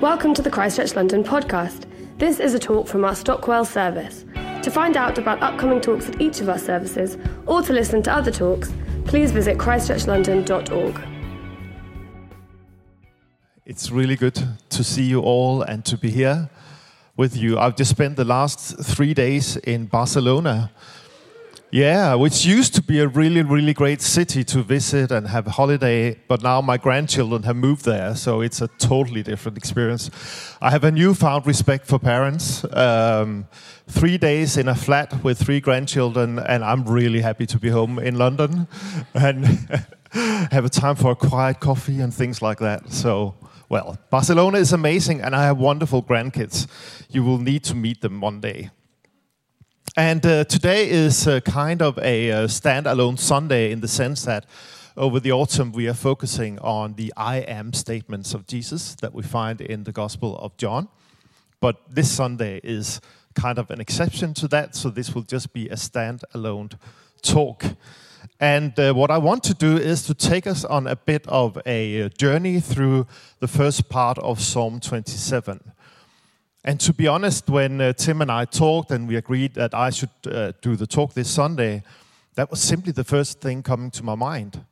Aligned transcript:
Welcome 0.00 0.32
to 0.32 0.40
the 0.40 0.48
Christchurch 0.48 0.96
London 0.96 1.22
podcast. 1.22 1.84
This 2.16 2.40
is 2.40 2.54
a 2.54 2.58
talk 2.58 2.88
from 2.88 3.04
our 3.04 3.14
Stockwell 3.14 3.66
service. 3.66 4.24
To 4.62 4.70
find 4.70 4.96
out 4.96 5.18
about 5.18 5.42
upcoming 5.42 5.78
talks 5.78 6.08
at 6.08 6.18
each 6.22 6.40
of 6.40 6.48
our 6.48 6.56
services 6.56 7.18
or 7.46 7.60
to 7.60 7.74
listen 7.74 8.02
to 8.04 8.10
other 8.10 8.30
talks, 8.30 8.72
please 9.04 9.30
visit 9.30 9.58
christchurchlondon.org. 9.58 11.00
It's 13.66 13.90
really 13.90 14.16
good 14.16 14.42
to 14.70 14.82
see 14.82 15.02
you 15.02 15.20
all 15.20 15.60
and 15.60 15.84
to 15.84 15.98
be 15.98 16.08
here 16.08 16.48
with 17.18 17.36
you. 17.36 17.58
I've 17.58 17.76
just 17.76 17.90
spent 17.90 18.16
the 18.16 18.24
last 18.24 18.82
three 18.82 19.12
days 19.12 19.58
in 19.58 19.84
Barcelona. 19.84 20.72
Yeah, 21.72 22.16
which 22.16 22.44
used 22.44 22.74
to 22.74 22.82
be 22.82 22.98
a 22.98 23.06
really, 23.06 23.42
really 23.42 23.72
great 23.72 24.02
city 24.02 24.42
to 24.42 24.60
visit 24.60 25.12
and 25.12 25.28
have 25.28 25.46
a 25.46 25.50
holiday, 25.50 26.18
but 26.26 26.42
now 26.42 26.60
my 26.60 26.76
grandchildren 26.76 27.44
have 27.44 27.54
moved 27.54 27.84
there, 27.84 28.16
so 28.16 28.40
it's 28.40 28.60
a 28.60 28.66
totally 28.78 29.22
different 29.22 29.56
experience. 29.56 30.10
I 30.60 30.70
have 30.70 30.82
a 30.82 30.90
newfound 30.90 31.46
respect 31.46 31.86
for 31.86 32.00
parents. 32.00 32.64
Um, 32.72 33.46
three 33.86 34.18
days 34.18 34.56
in 34.56 34.66
a 34.66 34.74
flat 34.74 35.22
with 35.22 35.38
three 35.38 35.60
grandchildren, 35.60 36.40
and 36.40 36.64
I'm 36.64 36.84
really 36.84 37.20
happy 37.20 37.46
to 37.46 37.58
be 37.58 37.68
home 37.68 38.00
in 38.00 38.18
London 38.18 38.66
and 39.14 39.46
have 40.10 40.64
a 40.64 40.70
time 40.70 40.96
for 40.96 41.12
a 41.12 41.16
quiet 41.16 41.60
coffee 41.60 42.00
and 42.00 42.12
things 42.12 42.42
like 42.42 42.58
that. 42.58 42.90
So, 42.92 43.36
well, 43.68 43.96
Barcelona 44.10 44.58
is 44.58 44.72
amazing, 44.72 45.20
and 45.20 45.36
I 45.36 45.44
have 45.44 45.58
wonderful 45.58 46.02
grandkids. 46.02 46.66
You 47.10 47.22
will 47.22 47.38
need 47.38 47.62
to 47.64 47.76
meet 47.76 48.00
them 48.00 48.20
one 48.20 48.40
day. 48.40 48.70
And 49.96 50.24
uh, 50.24 50.44
today 50.44 50.88
is 50.88 51.26
uh, 51.26 51.40
kind 51.40 51.82
of 51.82 51.98
a 51.98 52.30
uh, 52.30 52.46
standalone 52.46 53.18
Sunday 53.18 53.72
in 53.72 53.80
the 53.80 53.88
sense 53.88 54.24
that 54.24 54.46
over 54.96 55.18
the 55.18 55.32
autumn 55.32 55.72
we 55.72 55.88
are 55.88 55.94
focusing 55.94 56.60
on 56.60 56.94
the 56.94 57.12
I 57.16 57.38
am 57.38 57.72
statements 57.72 58.32
of 58.32 58.46
Jesus 58.46 58.94
that 58.96 59.12
we 59.12 59.24
find 59.24 59.60
in 59.60 59.82
the 59.82 59.90
Gospel 59.90 60.38
of 60.38 60.56
John. 60.56 60.88
But 61.60 61.80
this 61.92 62.08
Sunday 62.08 62.60
is 62.62 63.00
kind 63.34 63.58
of 63.58 63.68
an 63.72 63.80
exception 63.80 64.32
to 64.34 64.48
that, 64.48 64.76
so 64.76 64.90
this 64.90 65.12
will 65.12 65.22
just 65.22 65.52
be 65.52 65.68
a 65.68 65.74
standalone 65.74 66.78
talk. 67.20 67.64
And 68.38 68.78
uh, 68.78 68.92
what 68.92 69.10
I 69.10 69.18
want 69.18 69.42
to 69.44 69.54
do 69.54 69.76
is 69.76 70.04
to 70.04 70.14
take 70.14 70.46
us 70.46 70.64
on 70.64 70.86
a 70.86 70.94
bit 70.94 71.26
of 71.26 71.60
a 71.66 72.02
uh, 72.02 72.08
journey 72.10 72.60
through 72.60 73.08
the 73.40 73.48
first 73.48 73.88
part 73.88 74.18
of 74.18 74.40
Psalm 74.40 74.78
27. 74.78 75.72
And 76.64 76.78
to 76.80 76.92
be 76.92 77.08
honest, 77.08 77.48
when 77.48 77.80
uh, 77.80 77.92
Tim 77.94 78.20
and 78.20 78.30
I 78.30 78.44
talked 78.44 78.90
and 78.90 79.08
we 79.08 79.16
agreed 79.16 79.54
that 79.54 79.74
I 79.74 79.90
should 79.90 80.10
uh, 80.26 80.52
do 80.60 80.76
the 80.76 80.86
talk 80.86 81.14
this 81.14 81.30
Sunday, 81.30 81.82
that 82.34 82.50
was 82.50 82.60
simply 82.60 82.92
the 82.92 83.04
first 83.04 83.40
thing 83.40 83.62
coming 83.62 83.90
to 83.92 84.02
my 84.02 84.14
mind. 84.14 84.62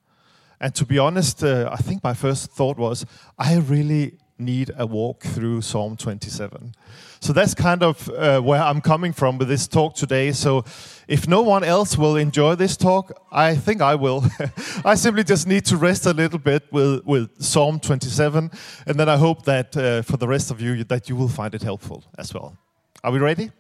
And 0.61 0.75
to 0.75 0.85
be 0.85 0.99
honest, 0.99 1.43
uh, 1.43 1.71
I 1.73 1.77
think 1.77 2.05
my 2.05 2.15
first 2.15 2.51
thought 2.51 2.77
was, 2.77 3.07
I 3.39 3.57
really 3.57 4.19
need 4.39 4.71
a 4.77 4.87
walk 4.87 5.23
through 5.23 5.63
Psalm 5.63 5.97
27. 5.97 6.75
So 7.21 7.33
that's 7.33 7.55
kind 7.55 7.83
of 7.83 8.09
uh, 8.11 8.41
where 8.41 8.63
I'm 8.63 8.81
coming 8.81 9.13
from 9.13 9.39
with 9.39 9.49
this 9.49 9.67
talk 9.67 9.95
today. 9.95 10.33
So 10.33 10.65
if 11.09 11.27
no 11.27 11.43
one 11.43 11.65
else 11.65 11.99
will 11.99 12.17
enjoy 12.17 12.55
this 12.55 12.77
talk, 12.77 13.13
I 13.33 13.57
think 13.57 13.83
I 13.83 13.97
will. 13.97 14.25
I 14.85 14.95
simply 14.95 15.25
just 15.25 15.47
need 15.47 15.65
to 15.67 15.77
rest 15.77 16.07
a 16.07 16.13
little 16.13 16.39
bit 16.39 16.65
with, 16.71 17.05
with 17.05 17.43
Psalm 17.43 17.81
27, 17.81 18.51
and 18.87 19.01
then 19.01 19.09
I 19.09 19.17
hope 19.17 19.45
that 19.45 19.77
uh, 19.77 20.03
for 20.03 20.17
the 20.17 20.29
rest 20.29 20.51
of 20.51 20.61
you 20.61 20.85
that 20.85 21.09
you 21.09 21.17
will 21.17 21.29
find 21.29 21.55
it 21.55 21.63
helpful 21.63 22.05
as 22.17 22.33
well. 22.33 22.57
Are 23.03 23.11
we 23.11 23.19
ready? 23.19 23.51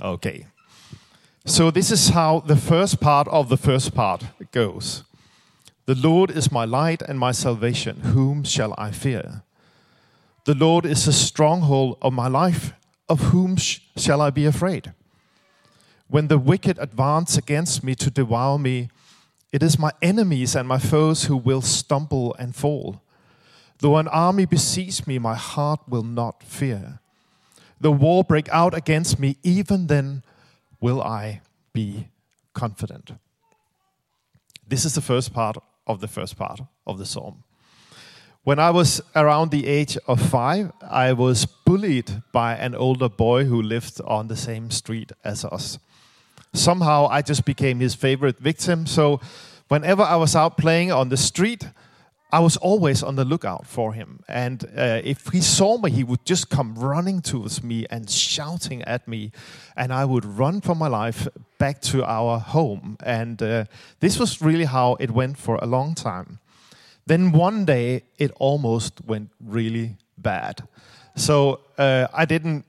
Okay. 0.00 0.46
So 1.46 1.70
this 1.70 1.90
is 1.90 2.08
how 2.08 2.40
the 2.40 2.56
first 2.56 3.00
part 3.00 3.28
of 3.28 3.48
the 3.48 3.56
first 3.56 3.94
part 3.94 4.24
goes. 4.50 5.04
The 5.86 5.94
Lord 5.94 6.30
is 6.30 6.50
my 6.50 6.64
light 6.64 7.02
and 7.02 7.18
my 7.18 7.32
salvation. 7.32 8.00
Whom 8.00 8.44
shall 8.44 8.74
I 8.78 8.90
fear? 8.90 9.42
The 10.44 10.54
Lord 10.54 10.84
is 10.84 11.06
the 11.06 11.12
stronghold 11.12 11.98
of 12.02 12.12
my 12.12 12.28
life. 12.28 12.74
Of 13.08 13.20
whom 13.20 13.56
sh- 13.56 13.80
shall 13.96 14.20
I 14.20 14.30
be 14.30 14.46
afraid? 14.46 14.92
When 16.08 16.28
the 16.28 16.38
wicked 16.38 16.78
advance 16.78 17.36
against 17.36 17.84
me 17.84 17.94
to 17.96 18.10
devour 18.10 18.58
me, 18.58 18.88
it 19.52 19.62
is 19.62 19.78
my 19.78 19.92
enemies 20.00 20.56
and 20.56 20.66
my 20.66 20.78
foes 20.78 21.24
who 21.24 21.36
will 21.36 21.62
stumble 21.62 22.34
and 22.38 22.56
fall. 22.56 23.02
Though 23.78 23.96
an 23.96 24.08
army 24.08 24.46
besiege 24.46 25.06
me, 25.06 25.18
my 25.18 25.34
heart 25.34 25.80
will 25.88 26.02
not 26.02 26.42
fear. 26.42 27.00
The 27.80 27.92
war 27.92 28.24
break 28.24 28.48
out 28.48 28.74
against 28.74 29.18
me, 29.18 29.36
even 29.42 29.88
then 29.88 30.22
will 30.80 31.02
I 31.02 31.42
be 31.72 32.08
confident. 32.54 33.12
This 34.66 34.84
is 34.84 34.94
the 34.94 35.02
first 35.02 35.34
part 35.34 35.56
of 35.86 36.00
the 36.00 36.08
first 36.08 36.36
part 36.36 36.60
of 36.86 36.98
the 36.98 37.06
psalm. 37.06 37.44
When 38.44 38.58
I 38.58 38.70
was 38.72 39.00
around 39.16 39.52
the 39.52 39.66
age 39.66 39.96
of 40.06 40.20
five, 40.20 40.70
I 40.82 41.14
was 41.14 41.46
bullied 41.46 42.22
by 42.30 42.54
an 42.56 42.74
older 42.74 43.08
boy 43.08 43.44
who 43.46 43.62
lived 43.62 44.02
on 44.06 44.28
the 44.28 44.36
same 44.36 44.70
street 44.70 45.12
as 45.24 45.46
us. 45.46 45.78
Somehow 46.52 47.06
I 47.06 47.22
just 47.22 47.46
became 47.46 47.80
his 47.80 47.94
favorite 47.94 48.38
victim, 48.38 48.84
so 48.84 49.18
whenever 49.68 50.02
I 50.02 50.16
was 50.16 50.36
out 50.36 50.58
playing 50.58 50.92
on 50.92 51.08
the 51.08 51.16
street, 51.16 51.66
I 52.30 52.40
was 52.40 52.58
always 52.58 53.02
on 53.02 53.16
the 53.16 53.24
lookout 53.24 53.66
for 53.66 53.94
him. 53.94 54.20
And 54.28 54.62
uh, 54.76 55.00
if 55.02 55.28
he 55.28 55.40
saw 55.40 55.78
me, 55.78 55.90
he 55.90 56.04
would 56.04 56.26
just 56.26 56.50
come 56.50 56.74
running 56.74 57.22
towards 57.22 57.62
me 57.62 57.86
and 57.88 58.10
shouting 58.10 58.82
at 58.82 59.08
me. 59.08 59.32
And 59.74 59.90
I 59.90 60.04
would 60.04 60.26
run 60.26 60.60
for 60.60 60.74
my 60.74 60.88
life 60.88 61.28
back 61.58 61.80
to 61.82 62.04
our 62.04 62.40
home. 62.40 62.98
And 63.02 63.42
uh, 63.42 63.64
this 64.00 64.18
was 64.18 64.42
really 64.42 64.66
how 64.66 64.96
it 65.00 65.12
went 65.12 65.38
for 65.38 65.56
a 65.62 65.66
long 65.66 65.94
time. 65.94 66.40
Then 67.06 67.32
one 67.32 67.64
day 67.64 68.04
it 68.18 68.30
almost 68.36 69.04
went 69.04 69.30
really 69.40 69.96
bad. 70.16 70.66
So 71.16 71.60
uh, 71.78 72.08
I 72.12 72.24
didn't 72.24 72.64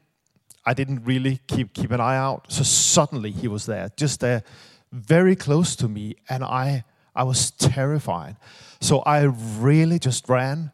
I 0.65 0.73
didn't 0.73 1.03
really 1.05 1.39
keep 1.47 1.73
keep 1.73 1.91
an 1.91 2.01
eye 2.01 2.17
out. 2.17 2.51
So 2.51 2.63
suddenly 2.63 3.31
he 3.31 3.47
was 3.47 3.65
there, 3.65 3.89
just 3.95 4.19
there, 4.19 4.43
very 4.91 5.35
close 5.35 5.75
to 5.77 5.87
me, 5.87 6.15
and 6.29 6.43
I 6.43 6.83
I 7.15 7.23
was 7.23 7.51
terrified. 7.51 8.35
So 8.81 8.99
I 8.99 9.23
really 9.23 9.99
just 9.99 10.27
ran. 10.27 10.71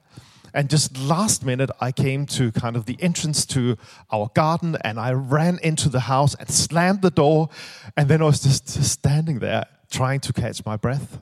And 0.54 0.70
just 0.70 0.98
last 0.98 1.46
minute, 1.46 1.70
I 1.80 1.94
came 1.94 2.26
to 2.26 2.52
kind 2.52 2.76
of 2.76 2.86
the 2.86 2.98
entrance 3.02 3.46
to 3.48 3.78
our 4.12 4.30
garden 4.34 4.76
and 4.82 5.00
I 5.00 5.14
ran 5.14 5.60
into 5.64 5.88
the 5.88 6.02
house 6.02 6.36
and 6.36 6.50
slammed 6.50 7.02
the 7.02 7.10
door. 7.10 7.50
And 7.96 8.10
then 8.10 8.22
I 8.22 8.26
was 8.26 8.42
just, 8.42 8.66
just 8.66 8.92
standing 8.92 9.40
there 9.40 9.64
trying 9.90 10.20
to 10.22 10.34
catch 10.34 10.66
my 10.66 10.76
breath. 10.76 11.22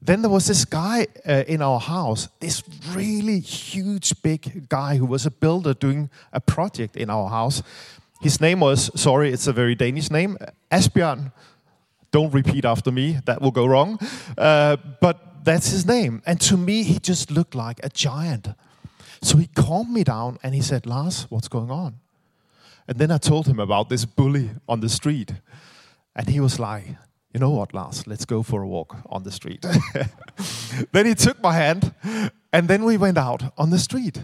Then 0.00 0.22
there 0.22 0.30
was 0.30 0.46
this 0.46 0.64
guy 0.64 1.06
uh, 1.26 1.44
in 1.46 1.60
our 1.60 1.80
house, 1.80 2.28
this 2.40 2.62
really 2.94 3.40
huge, 3.40 4.22
big 4.22 4.68
guy 4.68 4.96
who 4.96 5.06
was 5.06 5.26
a 5.26 5.30
builder 5.30 5.74
doing 5.74 6.08
a 6.32 6.40
project 6.40 6.96
in 6.96 7.10
our 7.10 7.28
house. 7.28 7.62
His 8.20 8.40
name 8.40 8.60
was, 8.60 8.90
sorry, 9.00 9.32
it's 9.32 9.46
a 9.46 9.52
very 9.52 9.74
Danish 9.74 10.10
name, 10.10 10.38
Asbjørn. 10.70 11.32
Don't 12.10 12.32
repeat 12.32 12.64
after 12.64 12.90
me, 12.90 13.18
that 13.26 13.40
will 13.40 13.50
go 13.50 13.66
wrong. 13.66 13.98
Uh, 14.36 14.76
but 15.00 15.44
that's 15.44 15.70
his 15.70 15.84
name. 15.84 16.22
And 16.26 16.40
to 16.40 16.56
me, 16.56 16.82
he 16.82 16.98
just 16.98 17.30
looked 17.30 17.54
like 17.54 17.80
a 17.84 17.88
giant. 17.88 18.48
So 19.20 19.36
he 19.36 19.48
calmed 19.48 19.90
me 19.90 20.04
down 20.04 20.38
and 20.42 20.54
he 20.54 20.62
said, 20.62 20.86
Lars, 20.86 21.26
what's 21.28 21.48
going 21.48 21.70
on? 21.70 21.94
And 22.86 22.98
then 22.98 23.10
I 23.10 23.18
told 23.18 23.46
him 23.46 23.60
about 23.60 23.88
this 23.88 24.04
bully 24.04 24.50
on 24.66 24.80
the 24.80 24.88
street. 24.88 25.34
And 26.16 26.28
he 26.28 26.40
was 26.40 26.58
like, 26.58 26.84
you 27.32 27.40
know 27.40 27.50
what, 27.50 27.74
Lars, 27.74 28.06
let's 28.06 28.24
go 28.24 28.42
for 28.42 28.62
a 28.62 28.66
walk 28.66 28.96
on 29.06 29.22
the 29.22 29.30
street. 29.30 29.64
then 30.92 31.06
he 31.06 31.14
took 31.14 31.42
my 31.42 31.52
hand, 31.52 31.94
and 32.52 32.68
then 32.68 32.84
we 32.84 32.96
went 32.96 33.18
out 33.18 33.52
on 33.58 33.70
the 33.70 33.78
street. 33.78 34.22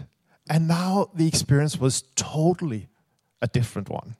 And 0.49 0.67
now 0.67 1.09
the 1.13 1.27
experience 1.27 1.79
was 1.79 2.03
totally 2.15 2.87
a 3.41 3.47
different 3.47 3.89
one. 3.89 4.15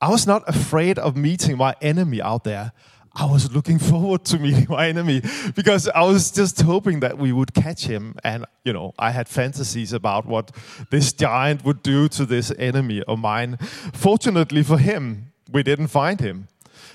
I 0.00 0.10
was 0.10 0.26
not 0.26 0.48
afraid 0.48 0.98
of 0.98 1.16
meeting 1.16 1.56
my 1.56 1.74
enemy 1.80 2.22
out 2.22 2.44
there. 2.44 2.72
I 3.14 3.24
was 3.24 3.52
looking 3.52 3.78
forward 3.90 4.24
to 4.26 4.38
meeting 4.38 4.66
my 4.68 4.88
enemy 4.88 5.22
because 5.54 5.88
I 5.88 6.02
was 6.02 6.30
just 6.30 6.60
hoping 6.60 7.00
that 7.00 7.18
we 7.18 7.32
would 7.32 7.52
catch 7.52 7.86
him. 7.86 8.14
And, 8.22 8.44
you 8.64 8.72
know, 8.72 8.94
I 8.98 9.10
had 9.10 9.28
fantasies 9.28 9.92
about 9.92 10.24
what 10.26 10.52
this 10.90 11.12
giant 11.12 11.64
would 11.64 11.82
do 11.82 12.08
to 12.10 12.24
this 12.24 12.52
enemy 12.58 13.02
of 13.08 13.18
mine. 13.18 13.56
Fortunately 13.92 14.62
for 14.62 14.78
him, 14.78 15.32
we 15.50 15.62
didn't 15.62 15.88
find 15.88 16.20
him. 16.20 16.48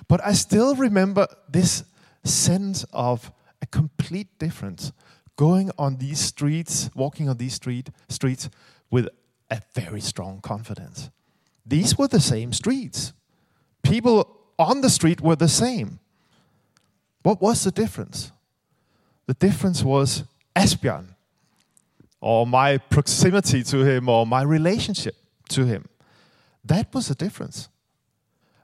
But 0.07 0.23
I 0.23 0.33
still 0.33 0.75
remember 0.75 1.27
this 1.49 1.83
sense 2.23 2.85
of 2.93 3.31
a 3.61 3.65
complete 3.65 4.27
difference 4.39 4.91
going 5.35 5.71
on 5.77 5.97
these 5.97 6.19
streets, 6.19 6.89
walking 6.95 7.29
on 7.29 7.37
these 7.37 7.53
street, 7.53 7.89
streets 8.09 8.49
with 8.91 9.07
a 9.49 9.61
very 9.73 10.01
strong 10.01 10.41
confidence. 10.41 11.09
These 11.65 11.97
were 11.97 12.07
the 12.07 12.19
same 12.19 12.53
streets. 12.53 13.13
People 13.81 14.29
on 14.59 14.81
the 14.81 14.89
street 14.89 15.21
were 15.21 15.35
the 15.35 15.47
same. 15.47 15.99
What 17.23 17.41
was 17.41 17.63
the 17.63 17.71
difference? 17.71 18.31
The 19.25 19.33
difference 19.33 19.83
was 19.83 20.23
Asbjørn, 20.55 21.15
or 22.19 22.45
my 22.45 22.77
proximity 22.77 23.63
to 23.63 23.83
him, 23.83 24.09
or 24.09 24.27
my 24.27 24.41
relationship 24.41 25.15
to 25.49 25.65
him. 25.65 25.87
That 26.65 26.93
was 26.93 27.07
the 27.07 27.15
difference. 27.15 27.69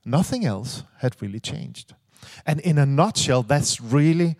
Nothing 0.10 0.44
else 0.44 0.84
had 0.98 1.16
really 1.22 1.40
changed. 1.40 1.94
And 2.46 2.60
in 2.62 2.80
a 2.80 2.86
nutshell, 2.86 3.44
that's 3.44 3.80
really 3.80 4.36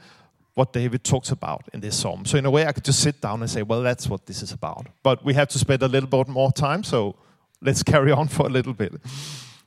what 0.56 0.74
David 0.74 1.04
talks 1.04 1.30
about 1.30 1.70
in 1.74 1.80
this 1.80 1.96
psalm. 1.96 2.26
So, 2.26 2.38
in 2.38 2.46
a 2.46 2.50
way, 2.50 2.66
I 2.66 2.72
could 2.72 2.84
just 2.84 3.00
sit 3.00 3.22
down 3.22 3.42
and 3.42 3.50
say, 3.50 3.62
well, 3.62 3.84
that's 3.84 4.10
what 4.10 4.26
this 4.26 4.42
is 4.42 4.52
about. 4.52 4.88
But 5.04 5.24
we 5.24 5.36
have 5.36 5.48
to 5.50 5.60
spend 5.60 5.84
a 5.84 5.88
little 5.88 6.10
bit 6.10 6.28
more 6.28 6.52
time, 6.52 6.84
so 6.84 7.16
let's 7.62 7.84
carry 7.94 8.12
on 8.12 8.28
for 8.28 8.48
a 8.48 8.50
little 8.50 8.74
bit. 8.74 8.94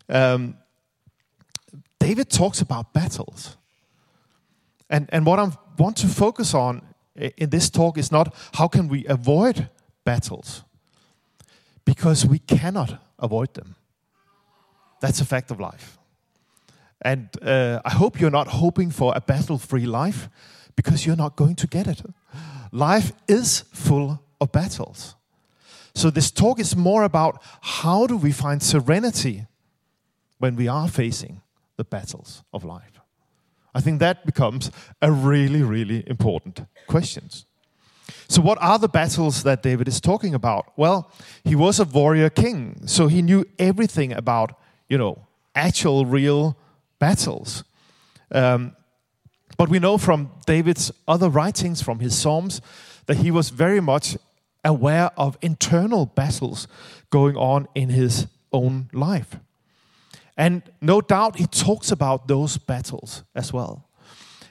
Um, 0.08 0.56
David 2.00 2.30
talks 2.30 2.60
about 2.60 2.92
battles. 2.92 3.56
And, 4.90 5.08
and 5.12 5.24
what 5.24 5.38
I 5.38 5.52
want 5.78 5.96
to 5.98 6.08
focus 6.08 6.52
on 6.52 6.82
in 7.14 7.50
this 7.50 7.70
talk 7.70 7.96
is 7.96 8.10
not 8.10 8.34
how 8.54 8.66
can 8.66 8.88
we 8.88 9.06
avoid 9.06 9.68
battles, 10.04 10.64
because 11.84 12.26
we 12.26 12.40
cannot 12.40 13.00
avoid 13.20 13.54
them. 13.54 13.76
That's 15.02 15.20
a 15.20 15.24
fact 15.24 15.50
of 15.50 15.58
life. 15.58 15.98
And 17.04 17.28
uh, 17.42 17.80
I 17.84 17.90
hope 17.90 18.20
you're 18.20 18.30
not 18.30 18.46
hoping 18.46 18.92
for 18.92 19.12
a 19.16 19.20
battle 19.20 19.58
free 19.58 19.84
life 19.84 20.28
because 20.76 21.04
you're 21.04 21.16
not 21.16 21.34
going 21.36 21.56
to 21.56 21.66
get 21.66 21.86
it. 21.88 22.02
Life 22.70 23.12
is 23.26 23.64
full 23.72 24.22
of 24.40 24.52
battles. 24.52 25.16
So, 25.94 26.08
this 26.08 26.30
talk 26.30 26.58
is 26.58 26.76
more 26.76 27.02
about 27.02 27.42
how 27.60 28.06
do 28.06 28.16
we 28.16 28.32
find 28.32 28.62
serenity 28.62 29.46
when 30.38 30.56
we 30.56 30.68
are 30.68 30.88
facing 30.88 31.42
the 31.76 31.84
battles 31.84 32.44
of 32.52 32.64
life. 32.64 33.00
I 33.74 33.80
think 33.80 33.98
that 34.00 34.24
becomes 34.24 34.70
a 35.00 35.10
really, 35.10 35.62
really 35.62 36.04
important 36.06 36.64
question. 36.86 37.28
So, 38.28 38.40
what 38.40 38.58
are 38.60 38.78
the 38.78 38.88
battles 38.88 39.42
that 39.42 39.62
David 39.62 39.88
is 39.88 40.00
talking 40.00 40.34
about? 40.34 40.72
Well, 40.76 41.10
he 41.44 41.56
was 41.56 41.80
a 41.80 41.84
warrior 41.84 42.30
king, 42.30 42.86
so 42.86 43.08
he 43.08 43.20
knew 43.20 43.44
everything 43.58 44.12
about, 44.12 44.52
you 44.92 44.98
know, 44.98 45.26
actual, 45.54 46.04
real 46.04 46.54
battles. 46.98 47.64
Um, 48.30 48.76
but 49.56 49.70
we 49.70 49.78
know 49.78 49.96
from 49.96 50.30
David's 50.44 50.92
other 51.08 51.30
writings, 51.30 51.80
from 51.80 52.00
his 52.00 52.14
Psalms, 52.18 52.60
that 53.06 53.16
he 53.16 53.30
was 53.30 53.48
very 53.48 53.80
much 53.80 54.18
aware 54.62 55.10
of 55.16 55.38
internal 55.40 56.04
battles 56.04 56.68
going 57.08 57.38
on 57.38 57.68
in 57.74 57.88
his 57.88 58.26
own 58.52 58.90
life. 58.92 59.38
And 60.36 60.62
no 60.82 61.00
doubt 61.00 61.38
he 61.38 61.46
talks 61.46 61.90
about 61.90 62.28
those 62.28 62.58
battles 62.58 63.24
as 63.34 63.50
well. 63.50 63.88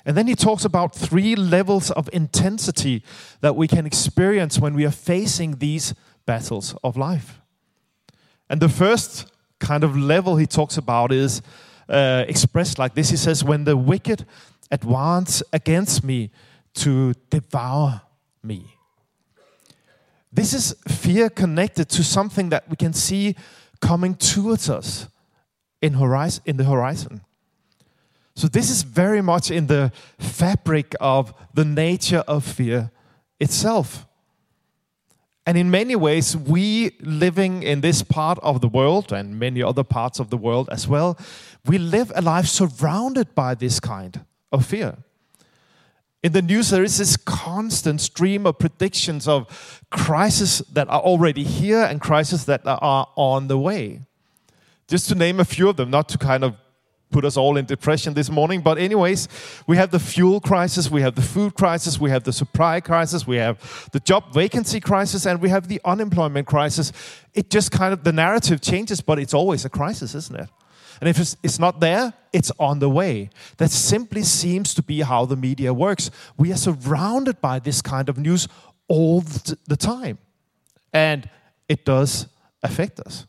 And 0.08 0.18
then 0.18 0.26
he 0.26 0.34
talks 0.34 0.66
about 0.66 0.96
three 0.96 1.36
levels 1.36 1.92
of 1.92 2.10
intensity 2.12 3.04
that 3.42 3.56
we 3.56 3.68
can 3.68 3.86
experience 3.86 4.58
when 4.58 4.74
we 4.74 4.86
are 4.86 4.92
facing 4.92 5.60
these 5.60 5.94
battles 6.26 6.74
of 6.84 6.98
life. 6.98 7.42
And 8.50 8.60
the 8.60 8.70
first 8.70 9.28
kind 9.62 9.84
of 9.86 9.96
level 9.96 10.36
he 10.36 10.46
talks 10.46 10.78
about 10.78 11.13
is 11.13 11.42
uh, 11.88 12.25
expressed 12.28 12.78
like 12.78 12.96
this. 12.96 13.10
He 13.10 13.18
says, 13.18 13.44
When 13.44 13.63
the 13.63 13.78
wicked 13.78 14.25
advance 14.72 15.44
against 15.54 16.04
me 16.04 16.31
to 16.74 17.13
devour 17.30 18.02
me. 18.44 18.78
This 20.34 20.54
is 20.54 20.75
fear 20.88 21.30
connected 21.30 21.90
to 21.90 22.04
something 22.04 22.50
that 22.50 22.69
we 22.69 22.75
can 22.75 22.94
see 22.94 23.36
coming 23.81 24.16
towards 24.16 24.69
us 24.69 25.08
in, 25.81 25.94
horizon, 25.94 26.44
in 26.46 26.58
the 26.58 26.63
horizon. 26.63 27.22
So, 28.36 28.48
this 28.48 28.69
is 28.69 28.84
very 28.84 29.22
much 29.22 29.52
in 29.52 29.68
the 29.68 29.92
fabric 30.18 30.96
of 31.02 31.34
the 31.54 31.66
nature 31.66 32.24
of 32.28 32.46
fear 32.46 32.92
itself. 33.40 34.08
And 35.46 35.58
in 35.58 35.72
many 35.72 35.96
ways, 35.96 36.38
we 36.38 36.98
living 37.02 37.64
in 37.64 37.82
this 37.82 38.04
part 38.04 38.38
of 38.44 38.62
the 38.62 38.68
world 38.68 39.12
and 39.12 39.40
many 39.40 39.64
other 39.64 39.84
parts 39.84 40.20
of 40.20 40.30
the 40.30 40.38
world 40.38 40.70
as 40.72 40.88
well, 40.88 41.18
we 41.66 41.78
live 41.78 42.12
a 42.16 42.22
life 42.22 42.46
surrounded 42.46 43.34
by 43.34 43.56
this 43.56 43.80
kind 43.80 44.24
of 44.52 44.66
fear. 44.66 44.98
In 46.24 46.34
the 46.34 46.42
news, 46.44 46.70
there 46.70 46.84
is 46.84 47.00
this 47.00 47.18
constant 47.18 48.00
stream 48.02 48.46
of 48.46 48.60
predictions 48.60 49.28
of 49.28 49.82
crises 49.90 50.62
that 50.72 50.88
are 50.90 51.02
already 51.02 51.44
here 51.44 51.82
and 51.82 52.00
crises 52.00 52.46
that 52.46 52.62
are 52.66 53.08
on 53.16 53.48
the 53.48 53.58
way. 53.58 54.02
Just 54.88 55.10
to 55.10 55.16
name 55.16 55.40
a 55.40 55.46
few 55.46 55.70
of 55.70 55.78
them, 55.78 55.90
not 55.90 56.08
to 56.10 56.20
kind 56.20 56.44
of 56.44 56.56
put 57.12 57.25
us 57.25 57.38
all 57.38 57.58
in 57.58 57.66
depression 57.66 58.13
this 58.13 58.30
morning. 58.30 58.62
But, 58.62 58.78
anyways, 58.78 59.28
we 59.68 59.78
have 59.78 59.92
the 59.92 60.00
fuel 60.00 60.40
crisis, 60.40 60.90
we 60.90 61.02
have 61.02 61.16
the 61.16 61.22
food 61.22 61.56
crisis, 61.56 62.00
we 62.00 62.10
have 62.10 62.24
the 62.24 62.34
supply 62.34 62.80
crisis, 62.80 63.28
we 63.28 63.38
have 63.38 63.90
the 63.92 64.00
job 64.00 64.34
vacancy 64.34 64.80
crisis, 64.80 65.25
and 65.25 65.42
we 65.42 65.50
have 65.50 65.68
the 65.68 65.81
unemployment 65.86 66.48
crisis. 66.48 66.92
It 67.34 67.50
just 67.50 67.72
kind 67.72 67.94
of, 67.94 68.04
the 68.04 68.12
narrative 68.12 68.62
changes, 68.62 69.02
but 69.02 69.19
it's 69.19 69.34
always 69.34 69.66
a 69.66 69.69
crisis, 69.69 70.16
isn't 70.16 70.40
it? 70.40 70.50
And 71.00 71.10
if 71.10 71.19
it's, 71.19 71.36
it's 71.42 71.60
not 71.60 71.80
there, 71.80 72.13
it's 72.31 72.52
on 72.60 72.80
the 72.80 72.90
way. 72.90 73.31
That 73.58 73.72
simply 73.72 74.24
seems 74.24 74.74
to 74.75 74.84
be 74.84 75.02
how 75.02 75.25
the 75.25 75.36
media 75.36 75.74
works. 75.74 76.12
We 76.38 76.52
are 76.52 76.58
surrounded 76.58 77.42
by 77.42 77.60
this 77.60 77.81
kind 77.81 78.08
of 78.08 78.18
news 78.18 78.48
all 78.88 79.22
the 79.22 79.78
time, 79.78 80.19
and 80.94 81.30
it 81.68 81.86
does 81.86 82.28
affect 82.62 83.00
us 83.00 83.25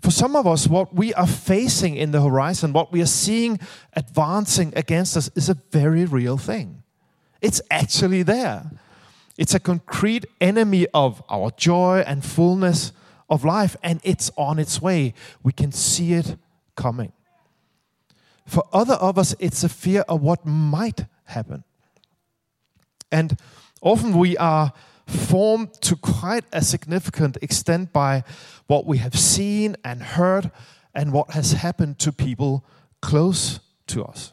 for 0.00 0.10
some 0.10 0.36
of 0.36 0.46
us, 0.46 0.68
what 0.68 0.94
we 0.94 1.12
are 1.14 1.26
facing 1.26 1.96
in 1.96 2.12
the 2.12 2.22
horizon, 2.22 2.72
what 2.72 2.92
we 2.92 3.02
are 3.02 3.06
seeing 3.06 3.58
advancing 3.94 4.72
against 4.76 5.16
us, 5.16 5.30
is 5.34 5.48
a 5.48 5.56
very 5.72 6.04
real 6.04 6.38
thing. 6.38 6.82
It's 7.40 7.60
actually 7.70 8.22
there. 8.22 8.70
It's 9.36 9.54
a 9.54 9.60
concrete 9.60 10.26
enemy 10.40 10.86
of 10.94 11.22
our 11.28 11.50
joy 11.52 12.04
and 12.06 12.24
fullness 12.24 12.92
of 13.28 13.44
life, 13.44 13.76
and 13.82 14.00
it's 14.04 14.30
on 14.36 14.58
its 14.58 14.80
way. 14.80 15.14
We 15.42 15.52
can 15.52 15.72
see 15.72 16.14
it 16.14 16.36
coming. 16.76 17.12
For 18.46 18.64
other 18.72 18.94
of 18.94 19.18
us, 19.18 19.34
it's 19.38 19.62
a 19.62 19.68
fear 19.68 20.02
of 20.08 20.22
what 20.22 20.46
might 20.46 21.04
happen. 21.24 21.64
And 23.12 23.38
often 23.82 24.16
we 24.16 24.36
are 24.38 24.72
formed 25.08 25.72
to 25.80 25.96
quite 25.96 26.44
a 26.52 26.62
significant 26.62 27.38
extent 27.40 27.92
by 27.92 28.22
what 28.66 28.86
we 28.86 28.98
have 28.98 29.18
seen 29.18 29.76
and 29.82 30.02
heard 30.02 30.50
and 30.94 31.12
what 31.12 31.30
has 31.30 31.52
happened 31.52 31.98
to 31.98 32.12
people 32.12 32.64
close 33.00 33.60
to 33.86 34.04
us. 34.04 34.32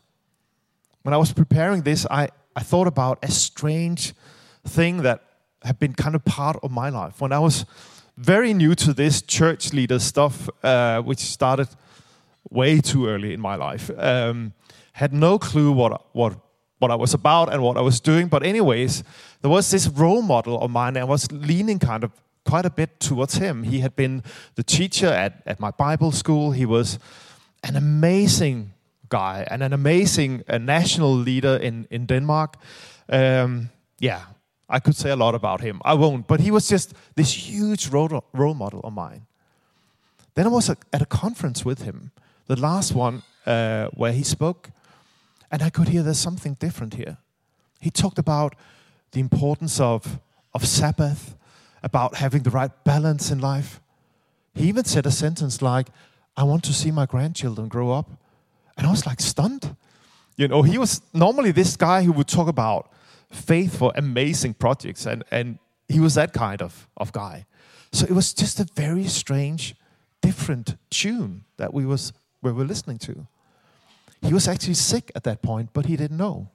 When 1.04 1.13
I 1.13 1.18
was 1.18 1.31
preparing 1.31 1.83
this, 1.83 2.06
I, 2.12 2.30
I 2.56 2.62
thought 2.62 2.88
about 2.88 3.19
a 3.24 3.31
strange 3.31 4.13
thing 4.66 5.04
that 5.04 5.22
had 5.63 5.80
been 5.80 5.94
kind 5.94 6.16
of 6.16 6.25
part 6.25 6.57
of 6.62 6.72
my 6.72 6.89
life. 6.89 7.22
When 7.22 7.31
I 7.31 7.39
was 7.39 7.66
very 8.18 8.54
new 8.54 8.75
to 8.75 8.94
this 8.94 9.22
church 9.22 9.74
leader 9.74 10.00
stuff, 10.00 10.50
uh, 10.63 11.01
which 11.01 11.19
started 11.19 11.69
way 12.50 12.81
too 12.81 13.07
early 13.07 13.33
in 13.33 13.39
my 13.39 13.56
life, 13.56 13.89
um, 13.98 14.54
had 14.94 15.13
no 15.13 15.38
clue 15.38 15.72
what, 15.72 16.06
what 16.13 16.38
what 16.80 16.92
I 16.92 16.95
was 16.95 17.13
about 17.13 17.54
and 17.54 17.62
what 17.62 17.77
I 17.77 17.81
was 17.81 18.00
doing. 18.00 18.27
But, 18.27 18.44
anyways, 18.44 19.04
there 19.42 19.51
was 19.51 19.69
this 19.72 19.88
role 19.88 20.22
model 20.22 20.62
of 20.62 20.72
mine, 20.72 20.96
and 20.96 21.00
I 21.00 21.03
was 21.03 21.32
leaning 21.32 21.79
kind 21.79 22.03
of 22.03 22.12
quite 22.46 22.65
a 22.65 22.70
bit 22.70 23.00
towards 23.00 23.36
him. 23.36 23.63
He 23.63 23.79
had 23.79 23.96
been 23.96 24.24
the 24.55 24.63
teacher 24.63 25.08
at, 25.08 25.41
at 25.46 25.60
my 25.60 25.72
Bible 25.72 26.12
school, 26.12 26.51
he 26.51 26.65
was 26.65 27.00
an 27.63 27.75
amazing 27.75 28.74
guy 29.10 29.48
and 29.50 29.63
an 29.63 29.74
amazing 29.74 30.44
uh, 30.48 30.58
national 30.58 31.13
leader 31.13 31.55
in, 31.58 31.88
in 31.89 32.05
Denmark. 32.05 32.58
Um, 33.10 33.70
yeah, 34.00 34.22
I 34.70 34.79
could 34.79 34.96
say 34.96 35.10
a 35.10 35.15
lot 35.15 35.36
about 35.36 35.62
him. 35.62 35.82
I 35.84 35.94
won't, 35.94 36.27
but 36.27 36.39
he 36.39 36.51
was 36.51 36.67
just 36.67 36.94
this 37.15 37.34
huge 37.34 37.88
role, 37.89 38.24
role 38.34 38.53
model 38.53 38.82
of 38.84 38.94
mine. 38.94 39.25
Then 40.36 40.46
I 40.46 40.50
was 40.50 40.70
at 40.70 41.01
a 41.01 41.05
conference 41.05 41.65
with 41.65 41.82
him, 41.84 42.12
the 42.48 42.60
last 42.60 42.94
one 42.94 43.24
uh, 43.46 43.88
where 43.94 44.12
he 44.12 44.24
spoke 44.24 44.70
and 45.52 45.62
I 45.62 45.70
could 45.70 45.90
hear 45.90 46.04
there's 46.04 46.20
something 46.20 46.56
different 46.56 46.96
here. 46.96 47.18
He 47.80 47.90
talked 47.90 48.20
about 48.20 48.56
the 49.12 49.20
importance 49.20 49.80
of, 49.80 50.20
of 50.54 50.66
Sabbath, 50.66 51.36
about 51.84 52.16
having 52.16 52.44
the 52.44 52.50
right 52.50 52.72
balance 52.84 53.32
in 53.32 53.40
life. 53.40 53.80
He 54.54 54.68
even 54.68 54.86
said 54.86 55.06
a 55.06 55.12
sentence 55.12 55.62
like, 55.62 55.88
I 56.36 56.44
want 56.44 56.64
to 56.66 56.74
see 56.74 56.92
my 56.92 57.06
grandchildren 57.06 57.68
grow 57.68 57.92
up. 57.92 58.10
And 58.78 58.88
I 58.88 58.92
was 58.92 59.06
like 59.06 59.22
stunned. 59.22 59.75
You 60.36 60.48
know, 60.48 60.64
he 60.64 60.78
was 60.78 61.02
normally 61.14 61.52
this 61.52 61.78
guy 61.78 62.04
who 62.04 62.12
would 62.12 62.28
talk 62.28 62.48
about 62.48 62.92
faith 63.32 63.78
for 63.78 63.94
amazing 63.96 64.56
projects, 64.56 65.06
and, 65.06 65.24
and 65.32 65.60
he 65.88 66.00
was 66.00 66.16
that 66.16 66.34
kind 66.34 66.62
of, 66.62 66.88
of 66.98 67.12
guy. 67.12 67.46
So 67.92 68.06
it 68.06 68.12
was 68.12 68.34
just 68.34 68.60
a 68.60 68.68
very 68.75 69.06
strange, 69.06 69.75
different 70.22 70.75
tune 70.90 71.46
that 71.58 71.74
we 71.74 71.86
was 71.86 72.12
we 72.42 72.52
were 72.52 72.66
listening 72.66 73.00
to. 73.00 73.25
He 74.25 74.34
was 74.34 74.48
actually 74.48 74.74
sick 74.74 75.12
at 75.15 75.24
that 75.24 75.41
point, 75.41 75.70
but 75.74 75.86
he 75.86 75.96
didn't 75.96 76.17
know. 76.17 76.50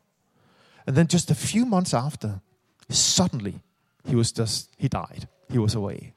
And 0.86 0.96
then 0.96 1.06
just 1.06 1.30
a 1.30 1.34
few 1.34 1.64
months 1.64 1.94
after, 1.94 2.40
suddenly 2.88 3.62
he 4.06 4.16
was 4.16 4.32
just, 4.32 4.70
he 4.76 4.88
died. 4.88 5.28
He 5.48 5.58
was 5.58 5.74
away. 5.74 6.14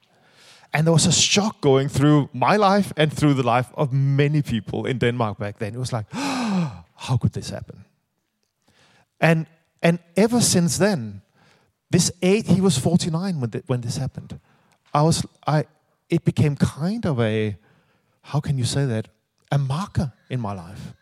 And 0.72 0.86
there 0.86 0.92
was 0.92 1.06
a 1.06 1.12
shock 1.12 1.60
going 1.60 1.88
through 1.88 2.28
my 2.32 2.56
life 2.56 2.92
and 2.96 3.12
through 3.12 3.34
the 3.34 3.44
life 3.44 3.70
of 3.74 3.92
many 3.92 4.42
people 4.42 4.86
in 4.86 4.98
Denmark 4.98 5.38
back 5.38 5.58
then. 5.58 5.74
It 5.74 5.78
was 5.78 5.92
like, 5.92 6.06
oh, 6.12 6.84
how 6.96 7.16
could 7.16 7.32
this 7.32 7.50
happen? 7.50 7.84
And, 9.20 9.46
and 9.80 10.00
ever 10.16 10.40
since 10.40 10.76
then, 10.78 11.22
this 11.90 12.10
age, 12.20 12.48
he 12.48 12.60
was 12.60 12.76
49 12.76 13.40
when, 13.40 13.50
the, 13.50 13.62
when 13.68 13.80
this 13.82 13.96
happened. 13.96 14.40
I 14.92 15.02
was, 15.02 15.24
I, 15.46 15.66
it 16.10 16.24
became 16.24 16.56
kind 16.56 17.06
of 17.06 17.20
a, 17.20 17.56
how 18.22 18.40
can 18.40 18.58
you 18.58 18.64
say 18.64 18.84
that? 18.86 19.08
A 19.52 19.58
marker 19.58 20.12
in 20.28 20.40
my 20.40 20.52
life 20.52 20.94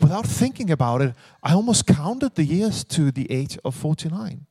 without 0.00 0.26
thinking 0.26 0.70
about 0.70 1.02
it, 1.02 1.14
I 1.42 1.54
almost 1.54 1.86
counted 1.86 2.34
the 2.34 2.44
years 2.44 2.84
to 2.84 3.10
the 3.10 3.30
age 3.30 3.58
of 3.64 3.74
49. 3.74 4.46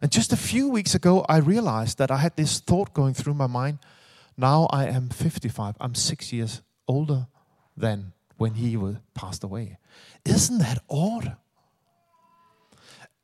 And 0.00 0.10
just 0.10 0.32
a 0.32 0.36
few 0.36 0.68
weeks 0.68 0.94
ago, 0.94 1.24
I 1.28 1.38
realized 1.38 1.98
that 1.98 2.10
I 2.10 2.16
had 2.16 2.36
this 2.36 2.60
thought 2.60 2.92
going 2.92 3.14
through 3.14 3.34
my 3.34 3.46
mind. 3.46 3.78
Now 4.36 4.66
I 4.70 4.86
am 4.86 5.08
55. 5.08 5.76
I'm 5.80 5.94
six 5.94 6.32
years 6.32 6.62
older 6.88 7.28
than 7.76 8.12
when 8.36 8.54
he 8.54 8.76
passed 9.14 9.44
away. 9.44 9.78
Isn't 10.24 10.58
that 10.58 10.82
odd? 10.90 11.36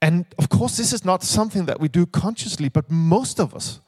And 0.00 0.26
of 0.38 0.48
course, 0.48 0.76
this 0.76 0.92
is 0.92 1.04
not 1.04 1.24
something 1.24 1.66
that 1.66 1.80
we 1.80 1.88
do 1.88 2.06
consciously, 2.06 2.68
but 2.68 2.90
most 2.90 3.40
of 3.40 3.54
us, 3.54 3.80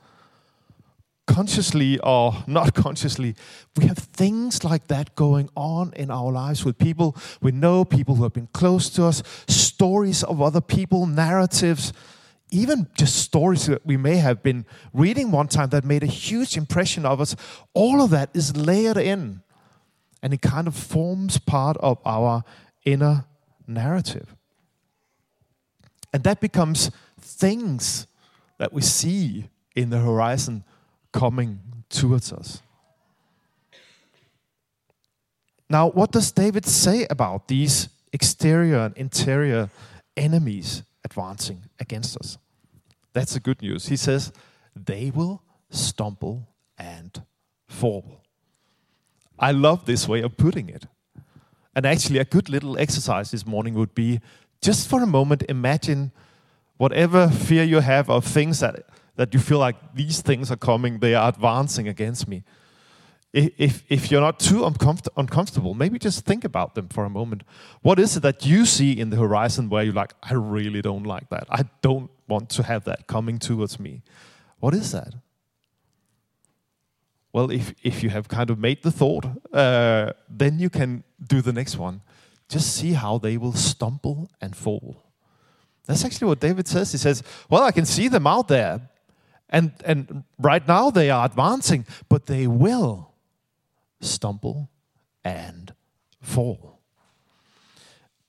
consciously 1.30 1.98
or 2.00 2.34
not 2.46 2.74
consciously, 2.84 3.34
we 3.76 3.86
have 3.86 3.98
things 3.98 4.64
like 4.64 4.88
that 4.88 5.14
going 5.14 5.48
on 5.56 5.92
in 5.94 6.10
our 6.10 6.32
lives 6.32 6.64
with 6.64 6.76
people 6.76 7.16
we 7.40 7.52
know, 7.52 7.84
people 7.84 8.16
who 8.16 8.24
have 8.24 8.32
been 8.32 8.48
close 8.52 8.90
to 8.90 9.04
us, 9.04 9.22
stories 9.46 10.24
of 10.24 10.42
other 10.42 10.60
people, 10.60 11.06
narratives, 11.06 11.92
even 12.50 12.88
just 12.96 13.16
stories 13.16 13.66
that 13.66 13.86
we 13.86 13.96
may 13.96 14.16
have 14.16 14.42
been 14.42 14.66
reading 14.92 15.30
one 15.30 15.46
time 15.46 15.68
that 15.68 15.84
made 15.84 16.02
a 16.02 16.06
huge 16.06 16.56
impression 16.56 17.06
of 17.06 17.20
us. 17.20 17.36
All 17.74 18.02
of 18.02 18.10
that 18.10 18.30
is 18.34 18.56
layered 18.56 18.96
in 18.96 19.42
and 20.22 20.34
it 20.34 20.42
kind 20.42 20.66
of 20.66 20.74
forms 20.74 21.38
part 21.38 21.76
of 21.78 21.98
our 22.04 22.42
inner 22.84 23.24
narrative. 23.68 24.34
And 26.12 26.24
that 26.24 26.40
becomes 26.40 26.90
things 27.20 28.08
that 28.58 28.72
we 28.72 28.82
see 28.82 29.48
in 29.76 29.90
the 29.90 30.00
horizon 30.00 30.64
coming 31.12 31.60
towards 31.88 32.32
us. 32.32 32.62
Now, 35.68 35.88
what 35.88 36.10
does 36.10 36.32
David 36.32 36.66
say 36.66 37.06
about 37.08 37.48
these 37.48 37.88
exterior 38.12 38.78
and 38.78 38.96
interior 38.96 39.70
enemies 40.16 40.82
advancing 41.04 41.62
against 41.78 42.16
us? 42.16 42.38
That's 43.12 43.34
the 43.34 43.40
good 43.40 43.62
news. 43.62 43.86
He 43.86 43.96
says, 43.96 44.32
they 44.74 45.10
will 45.10 45.42
stumble 45.70 46.48
and 46.76 47.22
fall. 47.68 48.22
I 49.38 49.52
love 49.52 49.86
this 49.86 50.08
way 50.08 50.22
of 50.22 50.36
putting 50.36 50.68
it. 50.68 50.86
And 51.74 51.86
actually, 51.86 52.18
a 52.18 52.24
good 52.24 52.48
little 52.48 52.78
exercise 52.78 53.30
this 53.30 53.46
morning 53.46 53.74
would 53.74 53.94
be 53.94 54.20
just 54.60 54.88
for 54.88 55.02
a 55.02 55.06
moment 55.06 55.44
imagine 55.48 56.12
whatever 56.76 57.28
fear 57.28 57.62
you 57.62 57.80
have 57.80 58.10
of 58.10 58.24
things 58.24 58.60
that, 58.60 58.86
that 59.20 59.34
you 59.34 59.38
feel 59.38 59.58
like 59.58 59.76
these 59.94 60.22
things 60.22 60.50
are 60.50 60.56
coming, 60.56 60.98
they 60.98 61.14
are 61.14 61.28
advancing 61.28 61.86
against 61.86 62.26
me. 62.26 62.42
If, 63.34 63.84
if 63.90 64.10
you're 64.10 64.22
not 64.22 64.40
too 64.40 64.60
uncomfort- 64.60 65.08
uncomfortable, 65.14 65.74
maybe 65.74 65.98
just 65.98 66.24
think 66.24 66.42
about 66.42 66.74
them 66.74 66.88
for 66.88 67.04
a 67.04 67.10
moment. 67.10 67.42
What 67.82 67.98
is 67.98 68.16
it 68.16 68.20
that 68.20 68.46
you 68.46 68.64
see 68.64 68.98
in 68.98 69.10
the 69.10 69.18
horizon 69.18 69.68
where 69.68 69.82
you're 69.84 69.92
like, 69.92 70.14
I 70.22 70.32
really 70.32 70.80
don't 70.80 71.02
like 71.02 71.28
that? 71.28 71.44
I 71.50 71.64
don't 71.82 72.10
want 72.28 72.48
to 72.48 72.62
have 72.62 72.84
that 72.84 73.08
coming 73.08 73.38
towards 73.38 73.78
me. 73.78 74.00
What 74.58 74.72
is 74.72 74.90
that? 74.92 75.12
Well, 77.30 77.50
if, 77.50 77.74
if 77.82 78.02
you 78.02 78.08
have 78.08 78.26
kind 78.26 78.48
of 78.48 78.58
made 78.58 78.82
the 78.82 78.90
thought, 78.90 79.26
uh, 79.52 80.14
then 80.30 80.58
you 80.58 80.70
can 80.70 81.04
do 81.28 81.42
the 81.42 81.52
next 81.52 81.76
one. 81.76 82.00
Just 82.48 82.74
see 82.74 82.94
how 82.94 83.18
they 83.18 83.36
will 83.36 83.52
stumble 83.52 84.30
and 84.40 84.56
fall. 84.56 84.96
That's 85.84 86.06
actually 86.06 86.28
what 86.28 86.40
David 86.40 86.66
says. 86.66 86.90
He 86.90 86.96
says, 86.98 87.22
Well, 87.50 87.64
I 87.64 87.70
can 87.70 87.84
see 87.84 88.08
them 88.08 88.26
out 88.26 88.48
there. 88.48 88.89
And, 89.50 89.72
and 89.84 90.24
right 90.38 90.66
now 90.66 90.90
they 90.90 91.10
are 91.10 91.26
advancing, 91.26 91.84
but 92.08 92.26
they 92.26 92.46
will 92.46 93.12
stumble 94.00 94.70
and 95.24 95.74
fall. 96.22 96.78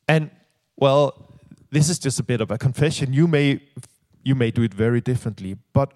And, 0.08 0.32
well, 0.75 1.30
this 1.70 1.90
is 1.90 2.00
just 2.00 2.20
a 2.20 2.24
bit 2.24 2.42
of 2.42 2.51
a 2.51 2.58
confession. 2.58 3.13
You 3.13 3.28
may, 3.28 3.62
you 4.24 4.36
may 4.36 4.51
do 4.51 4.63
it 4.63 4.74
very 4.74 5.00
differently. 5.00 5.58
But 5.74 5.94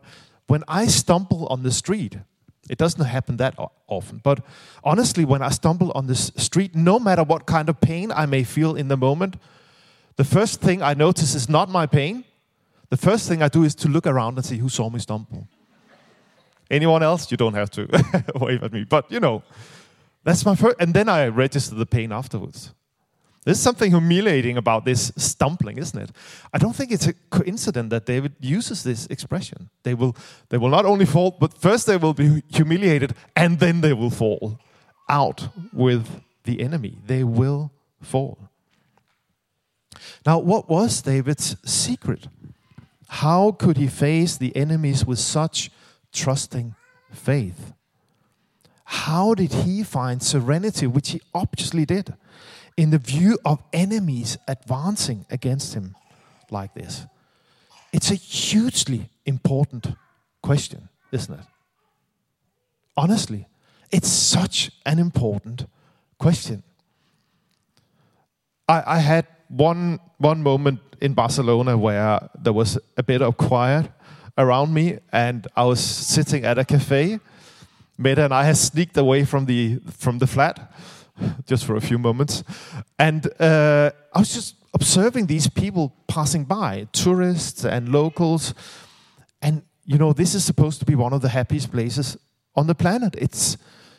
when 0.47 0.63
I 0.67 0.85
stumble 0.85 1.47
on 1.47 1.63
the 1.63 1.71
street, 1.71 2.17
it 2.69 2.77
doesn't 2.77 3.03
happen 3.03 3.37
that 3.37 3.55
often. 3.87 4.21
But 4.23 4.45
honestly, 4.83 5.25
when 5.25 5.41
I 5.41 5.49
stumble 5.49 5.91
on 5.93 6.07
the 6.07 6.15
street, 6.15 6.75
no 6.75 6.99
matter 6.99 7.23
what 7.23 7.45
kind 7.45 7.67
of 7.67 7.81
pain 7.81 8.11
I 8.11 8.25
may 8.25 8.43
feel 8.43 8.75
in 8.75 8.87
the 8.87 8.97
moment, 8.97 9.37
the 10.15 10.23
first 10.23 10.61
thing 10.61 10.81
I 10.81 10.93
notice 10.93 11.35
is 11.35 11.49
not 11.49 11.69
my 11.69 11.85
pain. 11.85 12.23
The 12.89 12.97
first 12.97 13.27
thing 13.27 13.41
I 13.41 13.47
do 13.47 13.63
is 13.63 13.75
to 13.75 13.87
look 13.87 14.07
around 14.07 14.37
and 14.37 14.45
see 14.45 14.57
who 14.57 14.69
saw 14.69 14.89
me 14.89 14.99
stumble. 14.99 15.47
Anyone 16.69 17.03
else? 17.03 17.29
You 17.31 17.37
don't 17.37 17.53
have 17.53 17.69
to 17.71 17.87
wave 18.35 18.63
at 18.63 18.73
me. 18.73 18.83
But 18.83 19.11
you 19.11 19.19
know, 19.19 19.43
that's 20.23 20.45
my 20.45 20.55
first. 20.55 20.77
And 20.79 20.93
then 20.93 21.09
I 21.09 21.27
register 21.27 21.75
the 21.75 21.85
pain 21.85 22.11
afterwards. 22.11 22.73
There's 23.45 23.59
something 23.59 23.91
humiliating 23.91 24.57
about 24.57 24.85
this 24.85 25.11
stumbling, 25.17 25.77
isn't 25.77 26.01
it? 26.01 26.09
I 26.51 26.57
don't 26.57 26.75
think 26.75 26.91
it's 26.91 27.05
a 27.05 27.13
coincidence 27.29 27.91
that 27.91 28.07
David 28.07 28.33
uses 28.39 28.83
this 28.83 29.05
expression. 29.05 29.69
They 29.83 29.93
will, 29.93 30.15
they 30.49 30.57
will 30.57 30.69
not 30.69 30.85
only 30.85 31.05
fall, 31.05 31.37
but 31.39 31.55
first 31.55 31.85
they 31.85 31.97
will 31.97 32.15
be 32.15 32.41
humiliated 32.49 33.13
and 33.35 33.59
then 33.59 33.81
they 33.81 33.93
will 33.93 34.09
fall 34.09 34.59
out 35.07 35.49
with 35.71 36.07
the 36.43 36.59
enemy. 36.59 36.97
They 37.05 37.23
will 37.23 37.71
fall. 38.01 38.39
Now, 40.25 40.39
what 40.39 40.67
was 40.67 41.03
David's 41.03 41.55
secret? 41.63 42.27
How 43.07 43.51
could 43.51 43.77
he 43.77 43.87
face 43.87 44.37
the 44.37 44.55
enemies 44.55 45.05
with 45.05 45.19
such 45.19 45.71
trusting 46.11 46.75
faith? 47.11 47.73
How 48.85 49.33
did 49.33 49.51
he 49.51 49.83
find 49.83 50.21
serenity, 50.21 50.87
which 50.87 51.09
he 51.09 51.21
obviously 51.33 51.85
did? 51.85 52.15
in 52.77 52.89
the 52.89 52.97
view 52.97 53.37
of 53.45 53.63
enemies 53.71 54.37
advancing 54.47 55.25
against 55.29 55.73
him 55.73 55.95
like 56.49 56.73
this? 56.73 57.05
It's 57.93 58.11
a 58.11 58.15
hugely 58.15 59.09
important 59.25 59.87
question, 60.41 60.89
isn't 61.11 61.33
it? 61.33 61.45
Honestly, 62.97 63.47
it's 63.91 64.09
such 64.09 64.71
an 64.85 64.99
important 64.99 65.67
question. 66.17 66.63
I, 68.67 68.83
I 68.85 68.97
had 68.99 69.27
one, 69.47 69.99
one 70.17 70.43
moment 70.43 70.84
in 71.01 71.13
Barcelona 71.13 71.77
where 71.77 72.29
there 72.39 72.53
was 72.53 72.77
a 72.97 73.03
bit 73.03 73.21
of 73.21 73.37
quiet 73.37 73.89
around 74.37 74.73
me, 74.73 74.99
and 75.11 75.47
I 75.55 75.63
was 75.63 75.79
sitting 75.79 76.45
at 76.45 76.57
a 76.57 76.65
cafe. 76.65 77.19
Meta 77.97 78.25
and 78.25 78.33
I 78.33 78.43
had 78.43 78.57
sneaked 78.57 78.97
away 78.97 79.23
from 79.23 79.45
the, 79.45 79.79
from 79.97 80.19
the 80.19 80.27
flat 80.27 80.73
just 81.47 81.65
for 81.65 81.75
a 81.75 81.81
few 81.81 81.97
moments. 81.97 82.43
And 82.99 83.27
uh, 83.39 83.91
I 84.13 84.19
was 84.19 84.33
just 84.33 84.55
observing 84.73 85.27
these 85.27 85.49
people 85.49 85.93
passing 86.07 86.43
by, 86.43 86.87
tourists 86.91 87.63
and 87.63 87.89
locals. 87.89 88.53
And, 89.41 89.61
you 89.85 89.97
know, 89.97 90.11
this 90.13 90.35
is 90.35 90.43
supposed 90.43 90.79
to 90.79 90.85
be 90.85 90.95
one 90.95 91.13
of 91.13 91.21
the 91.21 91.29
happiest 91.29 91.71
places 91.71 92.17
on 92.55 92.67
the 92.67 92.75
planet. 92.75 93.15
It's 93.17 93.57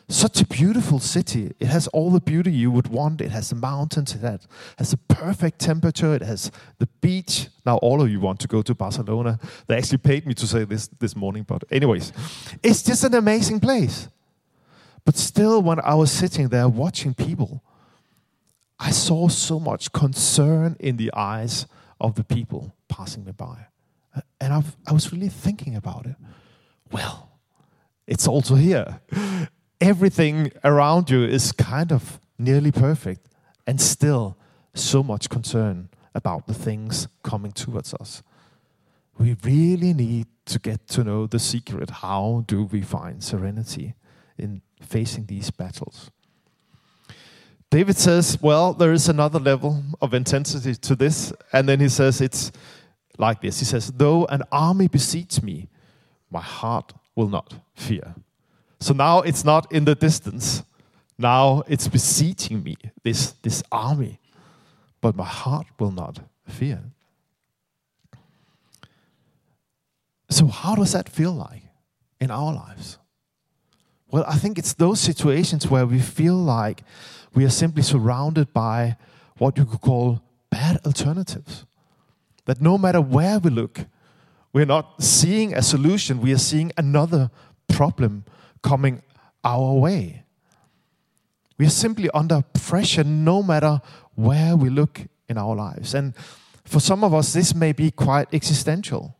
such 0.09 0.41
a 0.41 0.45
beautiful 0.45 0.99
city. 0.99 1.51
It 1.59 1.67
has 1.67 1.87
all 1.89 2.11
the 2.11 2.21
beauty 2.21 2.51
you 2.51 2.71
would 2.71 2.87
want. 2.87 3.19
It 3.19 3.31
has 3.31 3.49
the 3.49 3.55
mountains, 3.55 4.15
it 4.15 4.21
has, 4.21 4.91
the 4.91 4.97
perfect 5.09 5.59
temperature, 5.59 6.13
it 6.15 6.21
has 6.21 6.49
the 6.79 6.87
beach. 7.01 7.49
Now, 7.65 7.77
all 7.77 8.01
of 8.01 8.09
you 8.09 8.21
want 8.21 8.39
to 8.39 8.47
go 8.47 8.61
to 8.61 8.73
Barcelona. 8.73 9.39
They 9.67 9.75
actually 9.75 9.97
paid 9.97 10.25
me 10.25 10.33
to 10.35 10.47
say 10.47 10.63
this 10.63 10.87
this 10.99 11.15
morning, 11.15 11.43
but, 11.43 11.63
anyways, 11.71 12.13
it's 12.63 12.83
just 12.83 13.03
an 13.03 13.15
amazing 13.15 13.59
place. 13.59 14.07
But 15.03 15.17
still, 15.17 15.61
when 15.61 15.79
I 15.81 15.95
was 15.95 16.11
sitting 16.11 16.49
there 16.49 16.69
watching 16.69 17.13
people, 17.13 17.61
I 18.79 18.91
saw 18.91 19.27
so 19.27 19.59
much 19.59 19.91
concern 19.91 20.77
in 20.79 20.97
the 20.97 21.11
eyes 21.13 21.65
of 21.99 22.15
the 22.15 22.23
people 22.23 22.75
passing 22.87 23.25
me 23.25 23.31
by. 23.31 23.67
And 24.39 24.53
I've, 24.53 24.75
i 24.85 24.93
was 24.93 25.11
really 25.11 25.29
thinking 25.29 25.75
about 25.75 26.05
it. 26.05 26.15
Well, 26.91 27.29
it's 28.05 28.27
also 28.27 28.55
here. 28.55 29.01
Everything 29.79 30.51
around 30.63 31.09
you 31.09 31.23
is 31.23 31.51
kind 31.51 31.91
of 31.91 32.19
nearly 32.37 32.71
perfect, 32.71 33.27
and 33.65 33.79
still 33.81 34.37
so 34.73 35.03
much 35.03 35.29
concern 35.29 35.89
about 36.13 36.47
the 36.47 36.53
things 36.53 37.07
coming 37.23 37.51
towards 37.51 37.93
us. 37.93 38.23
We 39.17 39.35
really 39.43 39.93
need 39.93 40.27
to 40.45 40.59
get 40.59 40.87
to 40.89 41.03
know 41.03 41.27
the 41.27 41.39
secret. 41.39 41.89
How 41.89 42.43
do 42.47 42.63
we 42.63 42.81
find 42.81 43.23
serenity 43.23 43.95
in 44.37 44.61
facing 44.81 45.25
these 45.25 45.49
battles. 45.51 46.11
David 47.69 47.97
says, 47.97 48.41
Well, 48.41 48.73
there 48.73 48.93
is 48.93 49.09
another 49.09 49.39
level 49.39 49.83
of 50.01 50.13
intensity 50.13 50.75
to 50.75 50.95
this. 50.95 51.33
And 51.51 51.67
then 51.67 51.79
he 51.79 51.89
says, 51.89 52.21
It's 52.21 52.51
like 53.17 53.41
this 53.41 53.59
He 53.59 53.65
says, 53.65 53.91
Though 53.91 54.25
an 54.25 54.43
army 54.51 54.87
besieges 54.87 55.43
me, 55.43 55.69
my 56.29 56.41
heart 56.41 56.93
will 57.15 57.29
not 57.29 57.55
fear. 57.75 58.15
So 58.79 58.93
now 58.93 59.21
it's 59.21 59.43
not 59.43 59.71
in 59.71 59.85
the 59.85 59.95
distance. 59.95 60.63
Now 61.17 61.63
it's 61.67 61.87
besieging 61.87 62.63
me, 62.63 62.77
this, 63.03 63.31
this 63.41 63.63
army. 63.71 64.19
But 65.01 65.15
my 65.15 65.25
heart 65.25 65.67
will 65.79 65.91
not 65.91 66.19
fear. 66.47 66.81
So, 70.29 70.47
how 70.47 70.75
does 70.75 70.91
that 70.91 71.07
feel 71.07 71.31
like 71.31 71.63
in 72.19 72.31
our 72.31 72.53
lives? 72.53 72.97
Well, 74.11 74.25
I 74.27 74.35
think 74.35 74.57
it's 74.57 74.73
those 74.73 74.99
situations 74.99 75.67
where 75.67 75.85
we 75.85 75.99
feel 75.99 76.35
like 76.35 76.83
we 77.33 77.45
are 77.45 77.49
simply 77.49 77.83
surrounded 77.83 78.53
by 78.53 78.97
what 79.37 79.57
you 79.57 79.65
could 79.65 79.81
call 79.81 80.21
bad 80.49 80.79
alternatives. 80.85 81.65
That 82.45 82.61
no 82.61 82.77
matter 82.77 83.01
where 83.01 83.39
we 83.39 83.49
look, 83.49 83.85
we're 84.53 84.65
not 84.65 85.03
seeing 85.03 85.53
a 85.53 85.61
solution, 85.61 86.21
we 86.21 86.33
are 86.33 86.37
seeing 86.37 86.71
another 86.77 87.29
problem 87.67 88.23
coming 88.61 89.01
our 89.43 89.73
way. 89.73 90.23
We 91.57 91.65
are 91.65 91.71
simply 91.71 92.09
under 92.13 92.43
pressure 92.53 93.03
no 93.03 93.41
matter 93.41 93.81
where 94.15 94.55
we 94.55 94.69
look 94.69 95.01
in 95.27 95.37
our 95.37 95.55
lives. 95.55 95.93
And 95.93 96.15
for 96.65 96.79
some 96.79 97.03
of 97.03 97.13
us, 97.13 97.33
this 97.33 97.55
may 97.55 97.71
be 97.71 97.91
quite 97.91 98.27
existential. 98.33 99.15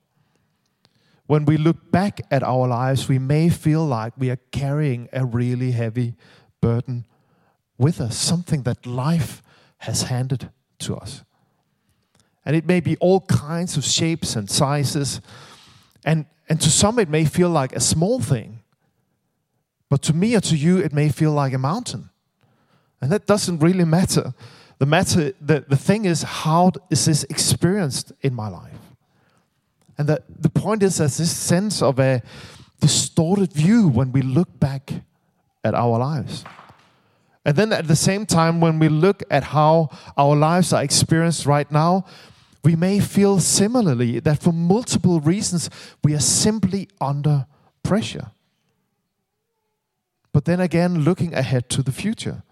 When 1.25 1.46
we 1.46 1.58
look 1.58 1.91
back 1.91 2.22
at 2.32 2.44
our 2.44 2.67
lives, 2.67 3.10
we 3.10 3.20
may 3.20 3.50
feel 3.50 3.86
like 3.86 4.13
we 4.17 4.29
are 4.29 4.39
carrying 4.51 5.10
a 5.12 5.25
really 5.25 5.72
heavy 5.72 6.15
burden 6.62 7.06
with 7.77 8.00
us, 8.00 8.17
something 8.17 8.63
that 8.63 8.86
life 8.86 9.41
has 9.79 10.03
handed 10.03 10.50
to 10.79 10.96
us. 10.96 11.24
And 12.46 12.56
it 12.56 12.65
may 12.65 12.79
be 12.79 12.96
all 12.98 13.22
kinds 13.22 13.75
of 13.75 13.84
shapes 13.84 14.36
and 14.36 14.50
sizes. 14.50 15.20
And, 16.06 16.25
and 16.48 16.62
to 16.62 16.70
some, 16.70 16.98
it 16.98 17.10
may 17.10 17.25
feel 17.25 17.50
like 17.50 17.75
a 17.75 17.82
small 17.82 18.22
thing. 18.22 18.57
But 19.89 20.01
to 20.03 20.13
me 20.13 20.36
or 20.36 20.41
to 20.41 20.56
you, 20.56 20.77
it 20.77 20.94
may 20.94 21.10
feel 21.10 21.32
like 21.32 21.53
a 21.53 21.58
mountain. 21.58 22.10
And 23.01 23.12
that 23.12 23.25
doesn't 23.25 23.60
really 23.60 23.86
matter. 23.86 24.34
The 24.79 24.86
matter, 24.86 25.34
the, 25.41 25.65
the 25.67 25.77
thing 25.77 26.06
is, 26.06 26.24
how 26.24 26.72
is 26.89 27.06
this 27.06 27.24
experienced 27.25 28.12
in 28.22 28.34
my 28.34 28.48
life? 28.48 28.74
And 29.98 30.08
the, 30.08 30.22
the 30.27 30.50
point 30.50 30.84
is, 30.84 30.98
there's 30.98 31.17
this 31.17 31.36
sense 31.36 31.82
of 31.82 32.00
a 32.00 32.22
distorted 32.79 33.53
view 33.53 33.88
when 33.88 34.12
we 34.12 34.22
look 34.22 34.60
back 34.60 34.91
at 35.63 35.74
our 35.74 35.98
lives. 35.98 36.44
And 37.46 37.56
then 37.56 37.72
at 37.72 37.88
the 37.88 37.96
same 37.96 38.25
time, 38.25 38.60
when 38.60 38.77
we 38.77 38.89
look 38.89 39.24
at 39.32 39.46
how 39.46 39.89
our 40.17 40.36
lives 40.36 40.74
are 40.74 40.84
experienced 40.84 41.46
right 41.46 41.72
now, 41.72 42.06
we 42.63 42.75
may 42.75 43.00
feel 43.00 43.39
similarly 43.39 44.20
that 44.20 44.41
for 44.41 44.51
multiple 44.51 45.22
reasons 45.22 45.70
we 46.03 46.13
are 46.13 46.20
simply 46.20 46.89
under 47.00 47.48
pressure. 47.84 48.32
But 50.38 50.46
then 50.46 50.60
again, 50.60 51.00
looking 51.00 51.34
ahead 51.34 51.67
to 51.70 51.82
the 51.82 51.91
future, 51.91 52.44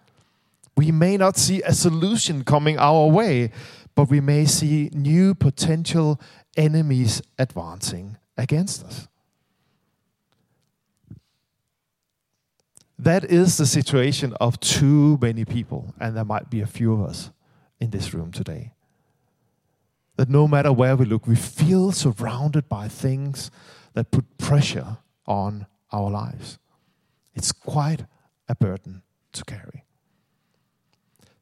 we 0.76 0.92
may 0.92 1.18
not 1.18 1.38
see 1.38 1.62
a 1.62 1.72
solution 1.72 2.44
coming 2.44 2.80
our 2.80 3.06
way, 3.06 3.52
but 3.94 4.10
we 4.10 4.20
may 4.20 4.46
see 4.46 4.90
new 4.92 5.36
potential 5.36 6.20
enemies 6.58 7.22
advancing 7.38 8.18
against 8.40 8.84
us. 8.84 9.08
That 12.98 13.24
is 13.24 13.58
the 13.58 13.68
situation 13.68 14.34
of 14.42 14.60
too 14.60 15.20
many 15.22 15.46
people, 15.46 15.94
and 16.00 16.18
there 16.18 16.26
might 16.26 16.50
be 16.50 16.62
a 16.62 16.66
few 16.66 16.92
of 16.92 17.02
us 17.02 17.30
in 17.80 17.92
this 17.92 18.16
room 18.16 18.32
today. 18.32 18.72
That 20.16 20.28
no 20.28 20.48
matter 20.48 20.74
where 20.74 20.96
we 20.96 21.06
look, 21.06 21.28
we 21.28 21.36
feel 21.36 21.92
surrounded 21.92 22.68
by 22.68 22.88
things 22.88 23.52
that 23.94 24.10
put 24.10 24.40
pressure 24.40 24.98
on 25.28 25.68
our 25.92 26.10
lives. 26.10 26.58
It's 27.36 27.52
quite 27.52 28.06
a 28.48 28.56
burden 28.56 29.04
to 29.34 29.44
carry 29.44 29.86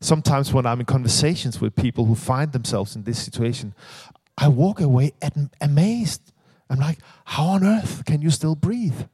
sometimes 0.03 0.53
when 0.53 0.65
I'm 0.65 0.79
in 0.79 0.85
conversations 0.85 1.59
with 1.62 1.75
people 1.75 2.05
who 2.05 2.15
find 2.15 2.51
themselves 2.51 2.95
in 2.95 3.03
this 3.03 3.19
situation, 3.19 3.73
I 4.38 4.47
walk 4.47 4.81
away 4.81 5.13
amazed. 5.62 6.31
I'm 6.69 6.79
like, 6.79 7.00
how 7.25 7.45
on 7.45 7.63
earth 7.63 8.05
can 8.05 8.21
you 8.21 8.29
still 8.29 8.55
breathe 8.55 9.05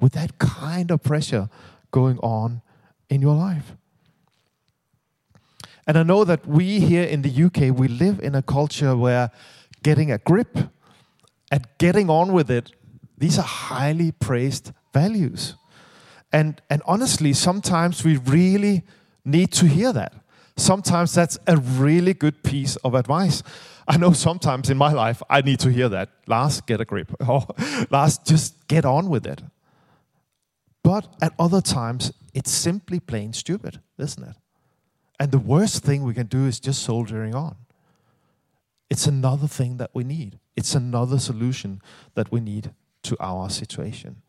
with 0.00 0.12
that 0.12 0.38
kind 0.38 0.90
of 0.90 1.02
pressure 1.02 1.48
going 1.90 2.18
on 2.18 2.62
in 3.08 3.20
your 3.20 3.34
life? 3.34 3.76
And 5.86 5.98
I 5.98 6.02
know 6.02 6.24
that 6.24 6.46
we 6.46 6.80
here 6.80 7.04
in 7.04 7.22
the 7.22 7.44
UK, 7.44 7.76
we 7.76 7.88
live 7.88 8.20
in 8.20 8.34
a 8.34 8.42
culture 8.42 8.96
where 8.96 9.30
getting 9.82 10.12
a 10.12 10.18
grip 10.18 10.56
and 11.50 11.66
getting 11.78 12.08
on 12.08 12.32
with 12.32 12.50
it, 12.50 12.72
these 13.18 13.38
are 13.38 13.44
highly 13.44 14.12
praised 14.12 14.72
values. 14.94 15.56
And, 16.32 16.60
and 16.70 16.82
honestly, 16.86 17.32
sometimes 17.32 18.04
we 18.04 18.16
really 18.16 18.84
need 19.24 19.52
to 19.52 19.66
hear 19.66 19.92
that 19.92 20.14
sometimes 20.56 21.14
that's 21.14 21.38
a 21.46 21.56
really 21.56 22.14
good 22.14 22.42
piece 22.42 22.76
of 22.76 22.94
advice. 22.94 23.42
I 23.86 23.96
know 23.96 24.12
sometimes 24.12 24.70
in 24.70 24.76
my 24.76 24.92
life 24.92 25.22
I 25.28 25.40
need 25.40 25.60
to 25.60 25.70
hear 25.70 25.88
that. 25.88 26.10
Lars, 26.26 26.60
get 26.60 26.80
a 26.80 26.84
grip. 26.84 27.12
Oh, 27.20 27.46
or 27.48 27.86
Lars, 27.90 28.18
just 28.18 28.66
get 28.68 28.84
on 28.84 29.08
with 29.08 29.26
it. 29.26 29.42
But 30.82 31.06
at 31.20 31.32
other 31.38 31.60
times, 31.60 32.12
it's 32.34 32.50
simply 32.50 32.98
plain 33.00 33.32
stupid, 33.32 33.80
isn't 33.98 34.22
it? 34.22 34.36
And 35.20 35.30
the 35.30 35.38
worst 35.38 35.84
thing 35.84 36.02
we 36.02 36.14
can 36.14 36.26
do 36.26 36.46
is 36.46 36.58
just 36.58 36.82
soldiering 36.82 37.34
on. 37.34 37.56
It's 38.90 39.06
another 39.06 39.46
thing 39.46 39.76
that 39.76 39.90
we 39.94 40.04
need. 40.04 40.38
It's 40.56 40.74
another 40.74 41.18
solution 41.18 41.80
that 42.14 42.32
we 42.32 42.40
need 42.40 42.72
to 43.04 43.16
our 43.20 43.48
situation. 43.48 44.22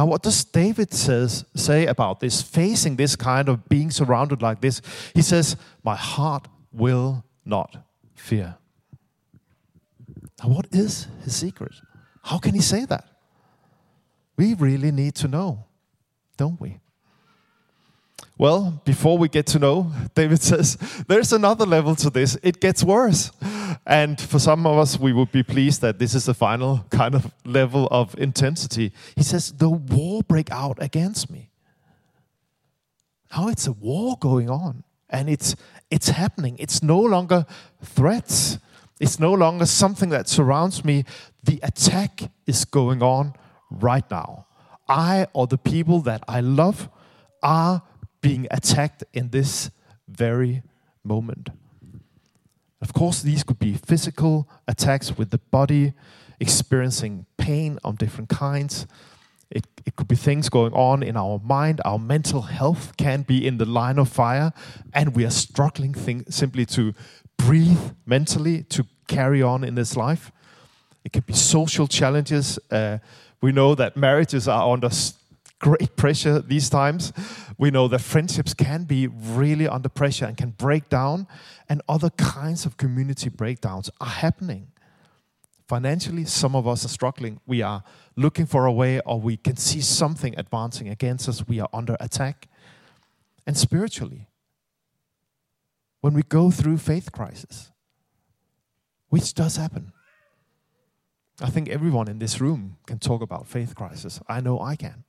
Now, 0.00 0.06
what 0.06 0.22
does 0.22 0.44
David 0.44 0.94
says, 0.94 1.44
say 1.54 1.84
about 1.84 2.20
this, 2.20 2.40
facing 2.40 2.96
this 2.96 3.16
kind 3.16 3.50
of 3.50 3.68
being 3.68 3.90
surrounded 3.90 4.40
like 4.40 4.62
this? 4.62 4.80
He 5.14 5.20
says, 5.20 5.56
My 5.84 5.94
heart 5.94 6.48
will 6.72 7.22
not 7.44 7.76
fear. 8.14 8.56
Now, 10.42 10.48
what 10.48 10.68
is 10.72 11.06
his 11.22 11.36
secret? 11.36 11.72
How 12.22 12.38
can 12.38 12.54
he 12.54 12.62
say 12.62 12.86
that? 12.86 13.04
We 14.38 14.54
really 14.54 14.90
need 14.90 15.16
to 15.16 15.28
know, 15.28 15.66
don't 16.38 16.58
we? 16.58 16.80
Well, 18.40 18.80
before 18.86 19.18
we 19.18 19.28
get 19.28 19.44
to 19.48 19.58
know, 19.58 19.92
David 20.14 20.40
says, 20.40 20.78
there's 21.06 21.30
another 21.30 21.66
level 21.66 21.94
to 21.96 22.08
this. 22.08 22.38
It 22.42 22.58
gets 22.58 22.82
worse. 22.82 23.30
And 23.86 24.18
for 24.18 24.38
some 24.38 24.66
of 24.66 24.78
us, 24.78 24.98
we 24.98 25.12
would 25.12 25.30
be 25.30 25.42
pleased 25.42 25.82
that 25.82 25.98
this 25.98 26.14
is 26.14 26.24
the 26.24 26.32
final 26.32 26.86
kind 26.88 27.14
of 27.14 27.34
level 27.44 27.86
of 27.90 28.18
intensity. 28.18 28.92
He 29.14 29.22
says, 29.24 29.52
the 29.52 29.68
war 29.68 30.22
break 30.22 30.50
out 30.50 30.82
against 30.82 31.28
me. 31.28 31.50
Now 33.30 33.48
it's 33.48 33.66
a 33.66 33.72
war 33.72 34.16
going 34.18 34.48
on, 34.48 34.84
and 35.10 35.28
it's, 35.28 35.54
it's 35.90 36.08
happening. 36.08 36.56
It's 36.58 36.82
no 36.82 36.98
longer 36.98 37.44
threats, 37.84 38.58
it's 38.98 39.20
no 39.20 39.34
longer 39.34 39.66
something 39.66 40.08
that 40.08 40.30
surrounds 40.30 40.82
me. 40.82 41.04
The 41.44 41.60
attack 41.62 42.22
is 42.46 42.64
going 42.64 43.02
on 43.02 43.34
right 43.70 44.10
now. 44.10 44.46
I 44.88 45.26
or 45.34 45.46
the 45.46 45.58
people 45.58 46.00
that 46.00 46.24
I 46.26 46.40
love 46.40 46.88
are 47.42 47.82
being 48.20 48.46
attacked 48.50 49.04
in 49.12 49.30
this 49.30 49.70
very 50.08 50.62
moment. 51.04 51.50
Of 52.80 52.92
course, 52.94 53.22
these 53.22 53.42
could 53.42 53.58
be 53.58 53.74
physical 53.74 54.48
attacks 54.66 55.16
with 55.16 55.30
the 55.30 55.38
body, 55.38 55.92
experiencing 56.38 57.26
pain 57.36 57.78
of 57.84 57.98
different 57.98 58.30
kinds. 58.30 58.86
It, 59.50 59.66
it 59.84 59.96
could 59.96 60.08
be 60.08 60.16
things 60.16 60.48
going 60.48 60.72
on 60.72 61.02
in 61.02 61.16
our 61.16 61.40
mind. 61.44 61.80
Our 61.84 61.98
mental 61.98 62.42
health 62.42 62.96
can 62.96 63.22
be 63.22 63.46
in 63.46 63.58
the 63.58 63.66
line 63.66 63.98
of 63.98 64.08
fire, 64.08 64.52
and 64.94 65.14
we 65.14 65.24
are 65.24 65.30
struggling 65.30 65.92
thing, 65.92 66.24
simply 66.30 66.64
to 66.66 66.94
breathe 67.36 67.92
mentally, 68.06 68.62
to 68.64 68.86
carry 69.08 69.42
on 69.42 69.64
in 69.64 69.74
this 69.74 69.96
life. 69.96 70.30
It 71.04 71.12
could 71.12 71.26
be 71.26 71.34
social 71.34 71.86
challenges. 71.86 72.58
Uh, 72.70 72.98
we 73.42 73.52
know 73.52 73.74
that 73.74 73.96
marriages 73.96 74.46
are 74.48 74.72
under 74.72 74.90
great 75.60 75.96
pressure 75.96 76.40
these 76.40 76.68
times. 76.68 77.12
We 77.56 77.70
know 77.70 77.86
that 77.88 78.00
friendships 78.00 78.54
can 78.54 78.84
be 78.84 79.06
really 79.06 79.68
under 79.68 79.88
pressure 79.88 80.24
and 80.24 80.36
can 80.36 80.50
break 80.50 80.88
down, 80.88 81.28
and 81.68 81.82
other 81.88 82.10
kinds 82.10 82.66
of 82.66 82.76
community 82.76 83.28
breakdowns 83.28 83.90
are 84.00 84.08
happening. 84.08 84.72
Financially, 85.68 86.24
some 86.24 86.56
of 86.56 86.66
us 86.66 86.84
are 86.84 86.88
struggling. 86.88 87.40
We 87.46 87.62
are 87.62 87.84
looking 88.16 88.46
for 88.46 88.66
a 88.66 88.72
way, 88.72 89.00
or 89.00 89.20
we 89.20 89.36
can 89.36 89.56
see 89.56 89.80
something 89.80 90.34
advancing 90.36 90.88
against 90.88 91.28
us. 91.28 91.46
We 91.46 91.60
are 91.60 91.68
under 91.72 91.96
attack. 92.00 92.48
And 93.46 93.56
spiritually, 93.56 94.26
when 96.00 96.14
we 96.14 96.22
go 96.22 96.50
through 96.50 96.78
faith 96.78 97.12
crisis, 97.12 97.70
which 99.10 99.34
does 99.34 99.56
happen. 99.56 99.92
I 101.42 101.50
think 101.50 101.68
everyone 101.68 102.08
in 102.08 102.18
this 102.18 102.40
room 102.40 102.76
can 102.86 102.98
talk 102.98 103.22
about 103.22 103.46
faith 103.46 103.74
crisis. 103.74 104.20
I 104.28 104.40
know 104.40 104.60
I 104.60 104.76
can. 104.76 105.04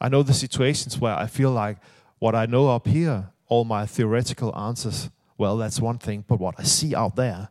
I 0.00 0.08
know 0.08 0.22
the 0.22 0.34
situations 0.34 0.98
where 0.98 1.14
I 1.14 1.26
feel 1.26 1.50
like 1.50 1.78
what 2.18 2.34
I 2.34 2.46
know 2.46 2.68
up 2.68 2.86
here, 2.86 3.30
all 3.48 3.64
my 3.64 3.86
theoretical 3.86 4.56
answers, 4.56 5.10
well, 5.38 5.56
that's 5.56 5.80
one 5.80 5.98
thing, 5.98 6.24
but 6.26 6.38
what 6.38 6.54
I 6.58 6.62
see 6.62 6.94
out 6.94 7.16
there, 7.16 7.48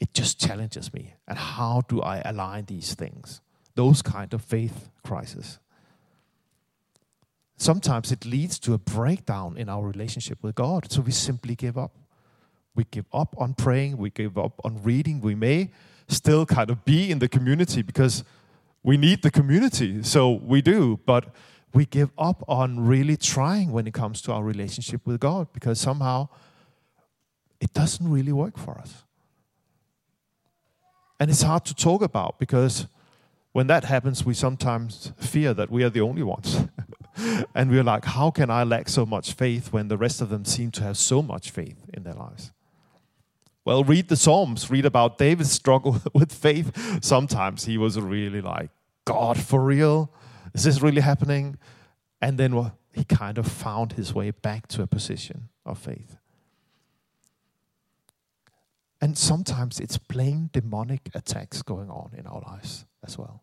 it 0.00 0.12
just 0.14 0.40
challenges 0.40 0.92
me. 0.92 1.14
And 1.28 1.38
how 1.38 1.82
do 1.88 2.00
I 2.00 2.20
align 2.24 2.64
these 2.66 2.94
things? 2.94 3.40
Those 3.74 4.02
kind 4.02 4.32
of 4.34 4.42
faith 4.42 4.90
crises. 5.02 5.58
Sometimes 7.56 8.10
it 8.10 8.24
leads 8.24 8.58
to 8.60 8.74
a 8.74 8.78
breakdown 8.78 9.56
in 9.56 9.68
our 9.68 9.86
relationship 9.86 10.42
with 10.42 10.54
God, 10.54 10.90
so 10.90 11.00
we 11.00 11.12
simply 11.12 11.54
give 11.54 11.78
up. 11.78 11.92
We 12.74 12.84
give 12.90 13.06
up 13.12 13.34
on 13.38 13.54
praying, 13.54 13.98
we 13.98 14.10
give 14.10 14.36
up 14.36 14.60
on 14.64 14.82
reading. 14.82 15.20
We 15.20 15.34
may 15.34 15.70
still 16.08 16.44
kind 16.44 16.70
of 16.70 16.84
be 16.84 17.10
in 17.10 17.20
the 17.20 17.28
community 17.28 17.82
because 17.82 18.24
we 18.82 18.96
need 18.96 19.22
the 19.22 19.30
community, 19.30 20.02
so 20.02 20.32
we 20.32 20.60
do, 20.60 21.00
but 21.06 21.32
we 21.74 21.84
give 21.86 22.10
up 22.16 22.44
on 22.48 22.86
really 22.86 23.16
trying 23.16 23.72
when 23.72 23.86
it 23.86 23.92
comes 23.92 24.22
to 24.22 24.32
our 24.32 24.42
relationship 24.42 25.04
with 25.04 25.20
God 25.20 25.48
because 25.52 25.80
somehow 25.80 26.28
it 27.60 27.72
doesn't 27.74 28.08
really 28.08 28.32
work 28.32 28.56
for 28.56 28.78
us. 28.78 29.02
And 31.18 31.30
it's 31.30 31.42
hard 31.42 31.64
to 31.66 31.74
talk 31.74 32.02
about 32.02 32.38
because 32.38 32.86
when 33.52 33.66
that 33.68 33.84
happens, 33.84 34.24
we 34.24 34.34
sometimes 34.34 35.12
fear 35.16 35.54
that 35.54 35.70
we 35.70 35.82
are 35.84 35.90
the 35.90 36.00
only 36.00 36.22
ones. 36.22 36.58
and 37.54 37.70
we're 37.70 37.84
like, 37.84 38.04
how 38.04 38.30
can 38.30 38.50
I 38.50 38.64
lack 38.64 38.88
so 38.88 39.04
much 39.04 39.32
faith 39.32 39.72
when 39.72 39.88
the 39.88 39.96
rest 39.96 40.20
of 40.20 40.28
them 40.28 40.44
seem 40.44 40.70
to 40.72 40.82
have 40.82 40.96
so 40.96 41.22
much 41.22 41.50
faith 41.50 41.78
in 41.92 42.04
their 42.04 42.14
lives? 42.14 42.52
Well, 43.64 43.82
read 43.82 44.08
the 44.08 44.16
Psalms, 44.16 44.70
read 44.70 44.84
about 44.84 45.18
David's 45.18 45.52
struggle 45.52 46.00
with 46.12 46.32
faith. 46.32 47.02
Sometimes 47.02 47.64
he 47.64 47.78
was 47.78 47.98
really 47.98 48.40
like, 48.40 48.70
God, 49.04 49.38
for 49.38 49.64
real? 49.64 50.10
Is 50.54 50.64
this 50.64 50.80
really 50.80 51.00
happening? 51.00 51.58
And 52.20 52.38
then 52.38 52.54
well, 52.54 52.78
he 52.92 53.04
kind 53.04 53.38
of 53.38 53.46
found 53.46 53.92
his 53.92 54.14
way 54.14 54.30
back 54.30 54.68
to 54.68 54.82
a 54.82 54.86
position 54.86 55.48
of 55.66 55.78
faith. 55.78 56.16
And 59.00 59.18
sometimes 59.18 59.80
it's 59.80 59.98
plain 59.98 60.48
demonic 60.52 61.10
attacks 61.14 61.60
going 61.60 61.90
on 61.90 62.12
in 62.16 62.26
our 62.26 62.40
lives 62.40 62.86
as 63.04 63.18
well. 63.18 63.42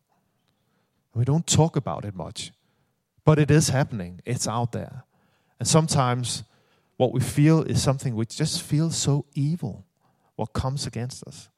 We 1.13 1.25
don't 1.25 1.45
talk 1.45 1.75
about 1.75 2.05
it 2.05 2.15
much, 2.15 2.51
but 3.25 3.37
it 3.37 3.51
is 3.51 3.69
happening. 3.69 4.21
It's 4.25 4.47
out 4.47 4.71
there. 4.71 5.03
And 5.59 5.67
sometimes 5.67 6.43
what 6.97 7.11
we 7.11 7.19
feel 7.19 7.61
is 7.63 7.81
something 7.81 8.15
which 8.15 8.37
just 8.37 8.61
feels 8.61 8.95
so 8.95 9.25
evil, 9.35 9.85
what 10.35 10.53
comes 10.53 10.87
against 10.87 11.23
us, 11.27 11.49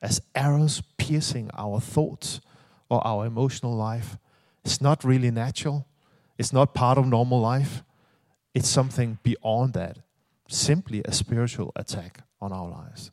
as 0.00 0.20
arrows 0.34 0.82
piercing 0.96 1.50
our 1.56 1.80
thoughts 1.80 2.40
or 2.88 3.06
our 3.06 3.26
emotional 3.26 3.76
life. 3.76 4.18
It's 4.68 4.82
not 4.82 5.02
really 5.02 5.30
natural, 5.30 5.86
it's 6.36 6.52
not 6.52 6.74
part 6.74 6.98
of 6.98 7.06
normal 7.06 7.40
life. 7.40 7.82
It's 8.52 8.68
something 8.68 9.18
beyond 9.22 9.72
that, 9.72 10.00
simply 10.46 11.00
a 11.06 11.12
spiritual 11.12 11.72
attack 11.74 12.20
on 12.38 12.52
our 12.52 12.68
lives. 12.68 13.10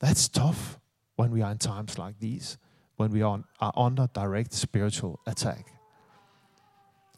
That's 0.00 0.28
tough 0.28 0.78
when 1.16 1.30
we 1.30 1.40
are 1.40 1.50
in 1.52 1.56
times 1.56 1.98
like 1.98 2.18
these, 2.18 2.58
when 2.96 3.12
we 3.12 3.22
are, 3.22 3.44
under 3.58 4.06
direct 4.12 4.52
spiritual 4.52 5.20
attack. 5.26 5.72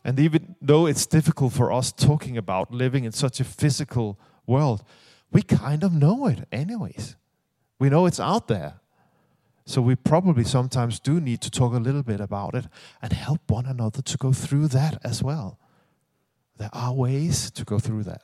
And 0.04 0.20
even 0.20 0.54
though 0.62 0.86
it's 0.86 1.06
difficult 1.06 1.54
for 1.54 1.72
us 1.72 1.90
talking 1.90 2.36
about 2.36 2.70
living 2.70 3.02
in 3.02 3.10
such 3.10 3.40
a 3.40 3.44
physical 3.44 4.16
world, 4.46 4.84
we 5.32 5.42
kind 5.42 5.82
of 5.82 5.92
know 5.92 6.28
it 6.28 6.46
anyways. 6.52 7.16
We 7.80 7.88
know 7.88 8.06
it's 8.06 8.20
out 8.20 8.46
there. 8.46 8.74
So 9.66 9.82
we 9.82 9.96
probably 9.96 10.44
sometimes 10.44 11.00
do 11.00 11.20
need 11.20 11.40
to 11.40 11.50
talk 11.50 11.74
a 11.74 11.78
little 11.78 12.04
bit 12.04 12.20
about 12.20 12.54
it 12.54 12.66
and 13.02 13.12
help 13.12 13.50
one 13.50 13.66
another 13.66 14.00
to 14.00 14.16
go 14.16 14.32
through 14.32 14.68
that 14.68 15.00
as 15.02 15.24
well. 15.24 15.58
There 16.56 16.70
are 16.72 16.94
ways 16.94 17.50
to 17.50 17.64
go 17.64 17.80
through 17.80 18.04
that. 18.04 18.22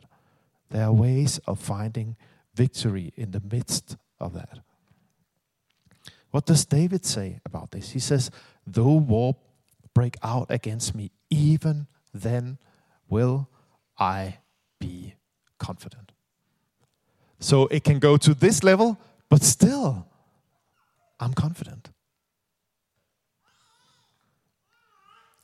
There 0.70 0.84
are 0.84 0.92
ways 0.92 1.38
of 1.46 1.58
finding 1.58 2.16
victory 2.54 3.12
in 3.16 3.32
the 3.32 3.42
midst 3.50 3.96
of 4.20 4.34
that. 4.34 4.60
What 6.30 6.46
does 6.46 6.64
David 6.64 7.04
say 7.04 7.40
about 7.44 7.72
this? 7.72 7.90
He 7.90 7.98
says, 7.98 8.30
Though 8.64 8.94
war 8.94 9.36
break 9.94 10.16
out 10.22 10.46
against 10.48 10.94
me, 10.94 11.10
even 11.28 11.88
then 12.14 12.58
will 13.08 13.48
I 13.98 14.38
be 14.78 15.16
confident. 15.58 16.12
So 17.40 17.66
it 17.66 17.82
can 17.82 17.98
go 17.98 18.16
to 18.16 18.32
this 18.32 18.62
level, 18.62 18.98
but 19.28 19.42
still, 19.42 20.06
I'm 21.22 21.34
confident. 21.34 21.90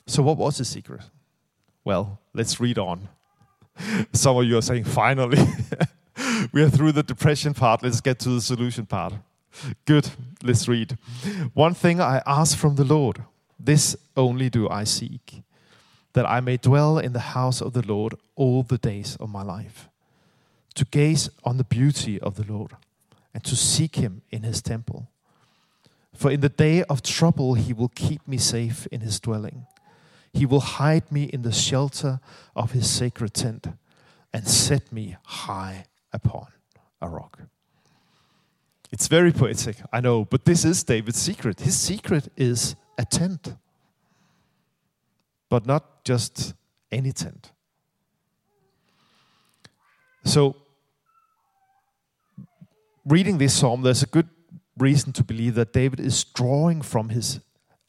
So, 0.07 0.21
what 0.23 0.37
was 0.37 0.57
the 0.57 0.65
secret? 0.65 1.01
Well, 1.85 2.19
let's 2.33 2.59
read 2.59 2.77
on. 2.77 3.07
Some 4.13 4.37
of 4.37 4.45
you 4.45 4.57
are 4.57 4.61
saying, 4.61 4.83
finally. 4.83 5.37
we 6.51 6.63
are 6.63 6.69
through 6.69 6.91
the 6.91 7.03
depression 7.03 7.53
part. 7.53 7.81
Let's 7.81 8.01
get 8.01 8.19
to 8.19 8.29
the 8.29 8.41
solution 8.41 8.85
part. 8.85 9.13
Good. 9.85 10.09
Let's 10.43 10.67
read. 10.67 10.97
One 11.53 11.73
thing 11.73 12.01
I 12.01 12.21
ask 12.25 12.57
from 12.57 12.75
the 12.75 12.83
Lord, 12.83 13.23
this 13.57 13.95
only 14.17 14.49
do 14.49 14.67
I 14.69 14.83
seek, 14.83 15.43
that 16.13 16.29
I 16.29 16.41
may 16.41 16.57
dwell 16.57 16.97
in 16.97 17.13
the 17.13 17.33
house 17.37 17.61
of 17.61 17.73
the 17.73 17.85
Lord 17.85 18.15
all 18.35 18.63
the 18.63 18.77
days 18.77 19.15
of 19.19 19.29
my 19.29 19.43
life, 19.43 19.87
to 20.75 20.85
gaze 20.85 21.29
on 21.45 21.57
the 21.57 21.63
beauty 21.63 22.19
of 22.19 22.35
the 22.35 22.51
Lord 22.51 22.71
and 23.33 23.43
to 23.45 23.55
seek 23.55 23.95
him 23.95 24.23
in 24.29 24.43
his 24.43 24.61
temple. 24.61 25.07
For 26.13 26.31
in 26.31 26.41
the 26.41 26.49
day 26.49 26.83
of 26.83 27.01
trouble 27.01 27.53
he 27.53 27.73
will 27.73 27.89
keep 27.89 28.27
me 28.27 28.37
safe 28.37 28.87
in 28.87 29.01
his 29.01 29.19
dwelling. 29.19 29.67
He 30.33 30.45
will 30.45 30.59
hide 30.59 31.11
me 31.11 31.23
in 31.23 31.41
the 31.41 31.51
shelter 31.51 32.19
of 32.55 32.71
his 32.71 32.89
sacred 32.89 33.33
tent 33.33 33.67
and 34.33 34.47
set 34.47 34.91
me 34.91 35.17
high 35.23 35.85
upon 36.13 36.47
a 37.01 37.09
rock. 37.09 37.39
It's 38.91 39.07
very 39.07 39.31
poetic, 39.31 39.77
I 39.93 40.01
know, 40.01 40.25
but 40.25 40.45
this 40.45 40.65
is 40.65 40.83
David's 40.83 41.19
secret. 41.19 41.61
His 41.61 41.79
secret 41.79 42.31
is 42.35 42.75
a 42.97 43.05
tent, 43.05 43.55
but 45.47 45.65
not 45.65 46.03
just 46.03 46.53
any 46.91 47.11
tent. 47.11 47.51
So, 50.25 50.55
reading 53.05 53.37
this 53.37 53.53
psalm, 53.53 53.83
there's 53.83 54.03
a 54.03 54.07
good 54.07 54.27
reason 54.79 55.13
to 55.13 55.23
believe 55.23 55.55
that 55.55 55.73
David 55.73 55.99
is 55.99 56.23
drawing 56.23 56.81
from 56.81 57.09
his 57.09 57.39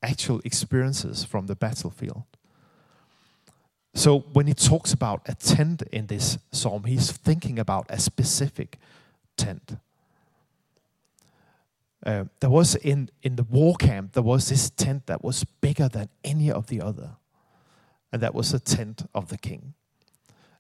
actual 0.03 0.41
experiences 0.45 1.25
from 1.25 1.47
the 1.47 1.55
battlefield. 1.55 2.25
So 3.95 4.21
when 4.33 4.47
he 4.47 4.55
talks 4.55 4.93
about 4.93 5.23
a 5.27 5.35
tent 5.35 5.83
in 5.91 6.07
this 6.07 6.39
psalm, 6.53 6.85
he's 6.85 7.11
thinking 7.11 7.59
about 7.59 7.87
a 7.89 7.99
specific 7.99 8.79
tent. 9.37 9.77
Uh, 12.05 12.25
there 12.41 12.51
was 12.51 12.77
in, 12.77 13.11
in 13.23 13.37
the 13.37 13.43
war 13.43 13.75
camp, 13.75 14.13
there 14.13 14.23
was 14.23 14.49
this 14.49 14.71
tent 14.71 15.07
that 15.07 15.23
was 15.23 15.45
bigger 15.45 15.89
than 15.89 16.09
any 16.25 16.51
of 16.51 16.69
the 16.69 16.81
other. 16.81 17.17
And 18.13 18.23
that 18.23 18.35
was 18.35 18.53
the 18.53 18.61
tent 18.61 19.09
of 19.15 19.29
the 19.29 19.39
king. 19.39 19.75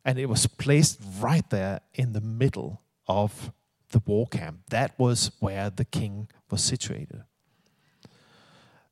And 0.05 0.19
it 0.19 0.27
was 0.27 0.47
placed 0.47 1.01
right 1.19 1.49
there 1.51 1.81
in 1.95 2.13
the 2.13 2.21
middle 2.21 2.81
of 3.07 3.53
the 3.91 4.03
war 4.07 4.27
camp. 4.27 4.61
That 4.71 4.99
was 4.99 5.31
where 5.41 5.71
the 5.71 5.85
king 5.85 6.29
was 6.51 6.63
situated. 6.63 7.23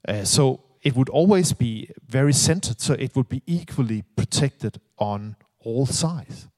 Uh, 0.06 0.24
so 0.24 0.60
it 0.82 0.94
would 0.94 1.08
always 1.08 1.52
be 1.52 1.90
very 2.08 2.32
centered, 2.32 2.80
so 2.80 2.94
it 2.94 3.14
would 3.16 3.28
be 3.28 3.42
equally 3.46 4.02
protected 4.16 4.80
on 4.98 5.36
all 5.60 5.86
sides. 5.86 6.48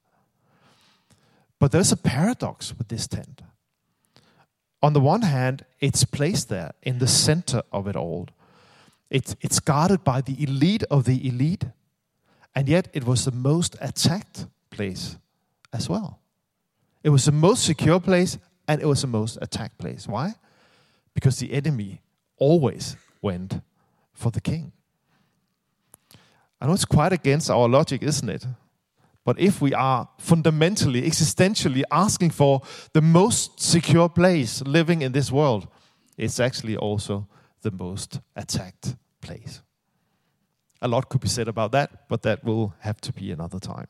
But 1.59 1.71
there's 1.71 1.91
a 1.91 1.97
paradox 1.97 2.75
with 2.77 2.87
this 2.87 3.07
tent. 3.07 3.41
On 4.81 4.93
the 4.93 4.99
one 4.99 5.21
hand, 5.21 5.65
it's 5.79 6.03
placed 6.03 6.49
there 6.49 6.71
in 6.81 6.97
the 6.97 7.07
center 7.07 7.61
of 7.71 7.87
it 7.87 7.95
all. 7.95 8.27
It's, 9.09 9.35
it's 9.41 9.59
guarded 9.59 10.03
by 10.03 10.21
the 10.21 10.41
elite 10.41 10.83
of 10.89 11.03
the 11.05 11.27
elite, 11.27 11.65
and 12.55 12.67
yet 12.67 12.87
it 12.93 13.03
was 13.03 13.25
the 13.25 13.31
most 13.31 13.75
attacked 13.79 14.47
place 14.71 15.17
as 15.71 15.89
well. 15.89 16.19
It 17.03 17.09
was 17.09 17.25
the 17.25 17.31
most 17.31 17.65
secure 17.65 17.99
place, 17.99 18.37
and 18.67 18.81
it 18.81 18.85
was 18.85 19.01
the 19.01 19.07
most 19.07 19.37
attacked 19.41 19.77
place. 19.77 20.07
Why? 20.07 20.35
Because 21.13 21.39
the 21.39 21.51
enemy 21.53 22.01
always 22.37 22.95
went 23.21 23.61
for 24.13 24.31
the 24.31 24.41
king. 24.41 24.71
I 26.59 26.67
know 26.67 26.73
it's 26.73 26.85
quite 26.85 27.11
against 27.11 27.49
our 27.49 27.67
logic, 27.67 28.03
isn't 28.03 28.29
it? 28.29 28.45
But 29.23 29.39
if 29.39 29.61
we 29.61 29.73
are 29.73 30.09
fundamentally, 30.17 31.03
existentially 31.03 31.83
asking 31.91 32.31
for 32.31 32.61
the 32.93 33.01
most 33.01 33.59
secure 33.59 34.09
place 34.09 34.61
living 34.61 35.01
in 35.01 35.11
this 35.11 35.31
world, 35.31 35.67
it's 36.17 36.39
actually 36.39 36.77
also 36.77 37.27
the 37.61 37.71
most 37.71 38.19
attacked 38.35 38.95
place. 39.21 39.61
A 40.81 40.87
lot 40.87 41.09
could 41.09 41.21
be 41.21 41.27
said 41.27 41.47
about 41.47 41.71
that, 41.73 42.07
but 42.07 42.23
that 42.23 42.43
will 42.43 42.73
have 42.79 42.99
to 43.01 43.13
be 43.13 43.31
another 43.31 43.59
time. 43.59 43.87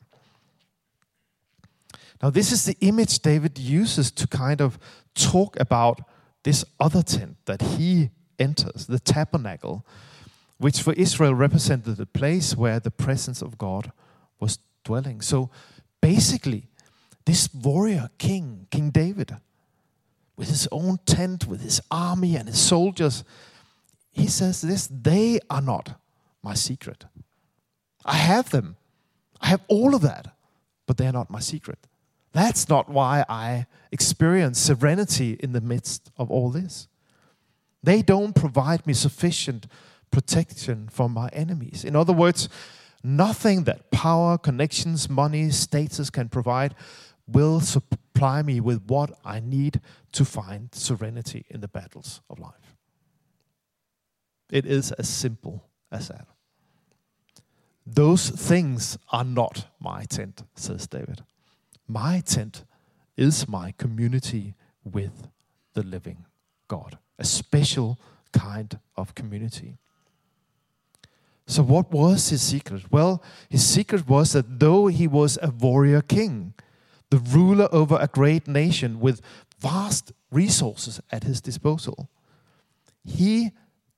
Now, 2.22 2.30
this 2.30 2.52
is 2.52 2.66
the 2.66 2.78
image 2.82 3.20
David 3.20 3.58
uses 3.58 4.12
to 4.12 4.28
kind 4.28 4.62
of 4.62 4.78
talk 5.16 5.60
about 5.60 6.02
this 6.44 6.64
other 6.80 7.02
tent 7.02 7.38
that 7.46 7.62
he 7.62 8.12
enters, 8.38 8.88
the 8.88 9.00
tabernacle, 9.00 9.86
which 10.58 10.82
for 10.82 10.94
Israel 10.94 11.34
represented 11.34 11.98
the 11.98 12.06
place 12.06 12.56
where 12.56 12.80
the 12.80 12.92
presence 12.92 13.42
of 13.42 13.58
God 13.58 13.92
was 14.40 14.60
dwelling. 14.84 15.22
So 15.22 15.50
basically, 16.02 16.68
this 17.26 17.52
warrior 17.54 18.10
king, 18.18 18.68
King 18.70 18.92
David, 18.92 19.36
with 20.36 20.50
his 20.50 20.68
own 20.72 21.00
tent, 21.06 21.48
with 21.48 21.62
his 21.62 21.82
army 21.90 22.36
and 22.36 22.48
his 22.48 22.60
soldiers, 22.60 23.24
he 24.12 24.28
says 24.28 24.62
this 24.62 24.88
they 24.88 25.40
are 25.50 25.62
not 25.62 26.00
my 26.44 26.54
secret. 26.54 27.06
I 28.06 28.16
have 28.16 28.50
them, 28.50 28.76
I 29.40 29.48
have 29.48 29.62
all 29.68 29.96
of 29.96 30.02
that, 30.02 30.36
but 30.86 30.98
they're 30.98 31.12
not 31.12 31.30
my 31.30 31.40
secret. 31.40 31.80
That's 32.34 32.70
not 32.70 32.90
why 32.90 33.26
I 33.28 33.66
experience 33.92 34.60
serenity 34.60 35.38
in 35.40 35.52
the 35.52 35.62
midst 35.62 36.12
of 36.18 36.32
all 36.32 36.50
this. 36.50 36.88
They 37.84 38.02
don't 38.02 38.34
provide 38.34 38.86
me 38.88 38.94
sufficient 38.94 39.68
protection 40.12 40.88
from 40.90 41.12
my 41.12 41.30
enemies. 41.30 41.84
In 41.84 41.96
other 41.96 42.14
words, 42.14 42.48
nothing 43.04 43.64
that 43.64 43.92
power, 43.92 44.38
connections, 44.38 45.10
money, 45.10 45.50
status 45.50 46.10
can 46.10 46.30
provide 46.30 46.76
will 47.28 47.60
supply 47.60 48.42
me 48.42 48.60
with 48.60 48.84
what 48.88 49.18
I 49.26 49.40
need 49.40 49.82
to 50.14 50.26
find 50.26 50.74
serenity 50.74 51.46
in 51.50 51.62
the 51.62 51.68
battles 51.68 52.22
of 52.30 52.40
life. 52.40 52.76
It 54.52 54.66
is 54.66 54.92
as 54.94 55.10
simple 55.10 55.64
as 55.92 56.10
that. 56.10 56.28
Those 57.86 58.30
things 58.30 58.98
are 59.12 59.24
not 59.24 59.68
my 59.80 60.04
tent, 60.04 60.44
says 60.56 60.88
David. 60.88 61.24
My 61.92 62.22
tent 62.22 62.64
is 63.18 63.50
my 63.50 63.74
community 63.78 64.54
with 64.86 65.28
the 65.74 65.84
living 65.84 66.26
God, 66.70 66.98
a 67.20 67.26
special 67.26 68.00
kind 68.32 68.80
of 68.96 69.14
community. 69.14 69.78
So, 71.48 71.64
what 71.64 71.92
was 71.92 72.30
his 72.30 72.42
secret? 72.42 72.90
Well, 72.94 73.22
his 73.50 73.66
secret 73.68 74.08
was 74.08 74.32
that 74.32 74.62
though 74.62 74.88
he 74.88 75.06
was 75.06 75.38
a 75.42 75.52
warrior 75.52 76.02
king, 76.02 76.54
the 77.10 77.18
ruler 77.18 77.68
over 77.74 77.98
a 78.00 78.08
great 78.08 78.48
nation 78.48 79.02
with 79.02 79.20
vast 79.60 80.14
resources 80.32 81.02
at 81.12 81.26
his 81.26 81.42
disposal, 81.42 82.08
he 83.04 83.52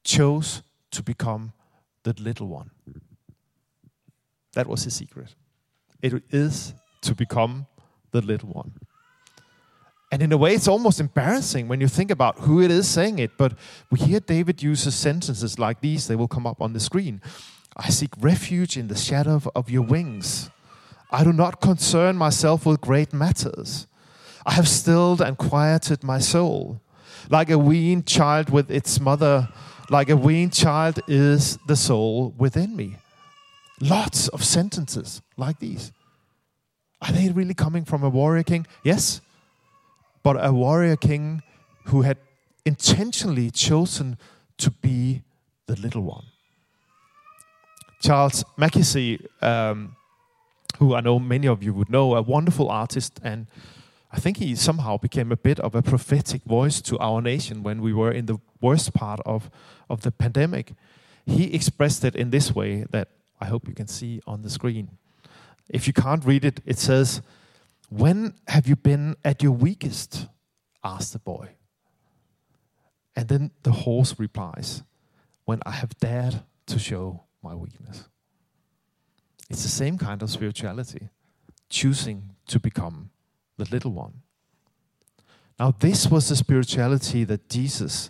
chose 0.03 0.63
to 0.89 1.03
become 1.03 1.53
the 2.01 2.15
little 2.19 2.47
one. 2.47 2.71
That 4.53 4.65
was 4.65 4.83
his 4.83 4.95
secret. 4.95 5.35
It 6.01 6.23
is 6.31 6.73
to 7.01 7.13
become 7.13 7.67
the 8.13 8.21
little 8.21 8.49
one. 8.49 8.71
And 10.13 10.21
in 10.21 10.31
a 10.31 10.37
way, 10.37 10.53
it's 10.53 10.67
almost 10.67 10.99
embarrassing 10.99 11.67
when 11.67 11.81
you 11.81 11.87
think 11.87 12.11
about 12.11 12.37
who 12.41 12.61
it 12.61 12.69
is 12.69 12.87
saying 12.87 13.17
it. 13.17 13.31
But 13.35 13.53
we 13.91 13.99
hear 13.99 14.19
David 14.19 14.61
uses 14.61 14.93
sentences 14.93 15.57
like 15.57 15.81
these, 15.81 16.07
they 16.07 16.15
will 16.15 16.27
come 16.27 16.47
up 16.47 16.61
on 16.61 16.71
the 16.73 16.79
screen. 16.79 17.19
I 17.75 17.89
seek 17.89 18.11
refuge 18.19 18.77
in 18.77 18.87
the 18.87 18.95
shadow 18.95 19.41
of 19.55 19.71
your 19.71 19.81
wings. 19.81 20.51
I 21.09 21.23
do 21.23 21.33
not 21.33 21.61
concern 21.61 22.15
myself 22.15 22.65
with 22.65 22.79
great 22.79 23.11
matters. 23.11 23.87
I 24.45 24.53
have 24.53 24.67
stilled 24.67 25.19
and 25.19 25.35
quieted 25.35 26.03
my 26.03 26.19
soul. 26.19 26.79
Like 27.31 27.49
a 27.49 27.57
weaned 27.57 28.05
child 28.05 28.51
with 28.51 28.69
its 28.69 28.99
mother, 28.99 29.49
like 29.89 30.09
a 30.09 30.17
weaned 30.17 30.53
child 30.53 30.99
is 31.07 31.57
the 31.65 31.75
soul 31.75 32.35
within 32.37 32.75
me. 32.75 32.97
Lots 33.81 34.27
of 34.27 34.43
sentences 34.43 35.23
like 35.37 35.57
these. 35.59 35.91
Are 37.03 37.11
they 37.11 37.29
really 37.29 37.53
coming 37.53 37.85
from 37.85 38.03
a 38.03 38.09
warrior 38.09 38.43
king? 38.43 38.65
Yes 38.83 39.21
but 40.23 40.37
a 40.43 40.51
warrior 40.51 40.95
king 40.95 41.43
who 41.87 42.01
had 42.01 42.17
intentionally 42.65 43.51
chosen 43.51 44.17
to 44.57 44.71
be 44.71 45.21
the 45.67 45.75
little 45.75 46.01
one. 46.01 46.25
Charles 48.01 48.43
Mackesy, 48.57 49.25
um, 49.41 49.95
who 50.79 50.95
I 50.95 51.01
know 51.01 51.19
many 51.19 51.47
of 51.47 51.61
you 51.61 51.73
would 51.73 51.89
know, 51.89 52.15
a 52.15 52.21
wonderful 52.21 52.69
artist, 52.69 53.19
and 53.23 53.47
I 54.11 54.19
think 54.19 54.37
he 54.37 54.55
somehow 54.55 54.97
became 54.97 55.31
a 55.31 55.37
bit 55.37 55.59
of 55.59 55.75
a 55.75 55.81
prophetic 55.81 56.43
voice 56.43 56.81
to 56.81 56.97
our 56.99 57.21
nation 57.21 57.63
when 57.63 57.81
we 57.81 57.93
were 57.93 58.11
in 58.11 58.25
the 58.25 58.37
worst 58.61 58.93
part 58.93 59.19
of, 59.25 59.49
of 59.89 60.01
the 60.01 60.11
pandemic. 60.11 60.73
He 61.25 61.53
expressed 61.53 62.03
it 62.03 62.15
in 62.15 62.29
this 62.29 62.53
way 62.55 62.85
that 62.91 63.09
I 63.41 63.45
hope 63.45 63.67
you 63.67 63.73
can 63.73 63.87
see 63.87 64.21
on 64.25 64.41
the 64.41 64.49
screen. 64.49 64.89
If 65.69 65.87
you 65.87 65.93
can't 65.93 66.25
read 66.25 66.45
it, 66.45 66.59
it 66.65 66.77
says, 66.77 67.21
when 67.89 68.33
have 68.47 68.67
you 68.67 68.75
been 68.75 69.15
at 69.23 69.43
your 69.43 69.51
weakest? 69.51 70.27
asked 70.83 71.13
the 71.13 71.19
boy. 71.19 71.49
And 73.15 73.27
then 73.27 73.51
the 73.61 73.71
horse 73.71 74.15
replies, 74.17 74.83
When 75.45 75.61
I 75.65 75.71
have 75.71 75.97
dared 75.99 76.41
to 76.65 76.79
show 76.79 77.23
my 77.43 77.53
weakness. 77.53 78.09
It's 79.49 79.63
the 79.63 79.69
same 79.69 79.97
kind 79.97 80.23
of 80.23 80.31
spirituality, 80.31 81.09
choosing 81.69 82.31
to 82.47 82.59
become 82.59 83.11
the 83.57 83.65
little 83.65 83.91
one. 83.91 84.21
Now, 85.59 85.71
this 85.71 86.07
was 86.07 86.29
the 86.29 86.35
spirituality 86.35 87.23
that 87.25 87.47
Jesus 87.49 88.09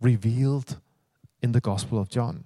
revealed 0.00 0.78
in 1.42 1.52
the 1.52 1.60
Gospel 1.60 1.98
of 1.98 2.08
John. 2.08 2.44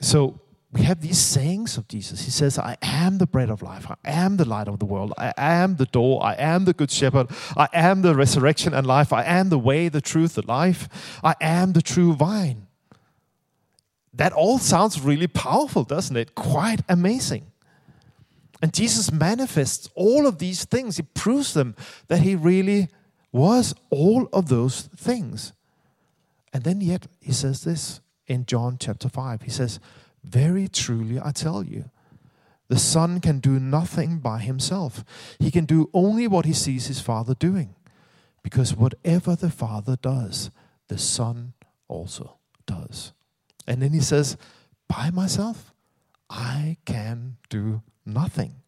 So, 0.00 0.40
we 0.72 0.82
have 0.82 1.00
these 1.00 1.18
sayings 1.18 1.76
of 1.76 1.88
Jesus. 1.88 2.24
He 2.24 2.30
says, 2.30 2.56
I 2.56 2.76
am 2.80 3.18
the 3.18 3.26
bread 3.26 3.50
of 3.50 3.60
life. 3.60 3.90
I 3.90 3.96
am 4.04 4.36
the 4.36 4.44
light 4.44 4.68
of 4.68 4.78
the 4.78 4.84
world. 4.84 5.12
I 5.18 5.32
am 5.36 5.76
the 5.76 5.86
door. 5.86 6.24
I 6.24 6.34
am 6.34 6.64
the 6.64 6.72
good 6.72 6.92
shepherd. 6.92 7.28
I 7.56 7.68
am 7.72 8.02
the 8.02 8.14
resurrection 8.14 8.72
and 8.72 8.86
life. 8.86 9.12
I 9.12 9.24
am 9.24 9.48
the 9.48 9.58
way, 9.58 9.88
the 9.88 10.00
truth, 10.00 10.34
the 10.34 10.46
life. 10.46 10.88
I 11.24 11.34
am 11.40 11.72
the 11.72 11.82
true 11.82 12.14
vine. 12.14 12.68
That 14.14 14.32
all 14.32 14.58
sounds 14.58 15.00
really 15.00 15.26
powerful, 15.26 15.82
doesn't 15.82 16.16
it? 16.16 16.36
Quite 16.36 16.82
amazing. 16.88 17.50
And 18.62 18.72
Jesus 18.72 19.10
manifests 19.10 19.88
all 19.96 20.26
of 20.26 20.38
these 20.38 20.64
things. 20.64 20.98
He 20.98 21.02
proves 21.02 21.52
them 21.52 21.74
that 22.06 22.20
he 22.20 22.36
really 22.36 22.88
was 23.32 23.74
all 23.88 24.28
of 24.32 24.48
those 24.48 24.82
things. 24.82 25.52
And 26.52 26.62
then, 26.62 26.80
yet, 26.80 27.06
he 27.20 27.32
says 27.32 27.64
this 27.64 28.00
in 28.26 28.46
John 28.46 28.76
chapter 28.78 29.08
5. 29.08 29.42
He 29.42 29.50
says, 29.50 29.80
very 30.24 30.68
truly, 30.68 31.18
I 31.20 31.32
tell 31.32 31.64
you, 31.64 31.90
the 32.68 32.78
Son 32.78 33.20
can 33.20 33.40
do 33.40 33.58
nothing 33.58 34.18
by 34.18 34.38
himself. 34.38 35.04
He 35.38 35.50
can 35.50 35.64
do 35.64 35.90
only 35.92 36.28
what 36.28 36.44
he 36.44 36.52
sees 36.52 36.86
his 36.86 37.00
Father 37.00 37.34
doing. 37.34 37.74
Because 38.42 38.76
whatever 38.76 39.34
the 39.34 39.50
Father 39.50 39.96
does, 39.96 40.50
the 40.88 40.98
Son 40.98 41.54
also 41.88 42.38
does. 42.66 43.12
And 43.66 43.82
then 43.82 43.92
he 43.92 44.00
says, 44.00 44.36
By 44.88 45.10
myself, 45.10 45.72
I 46.28 46.76
can 46.84 47.38
do 47.48 47.82
nothing. 48.06 48.62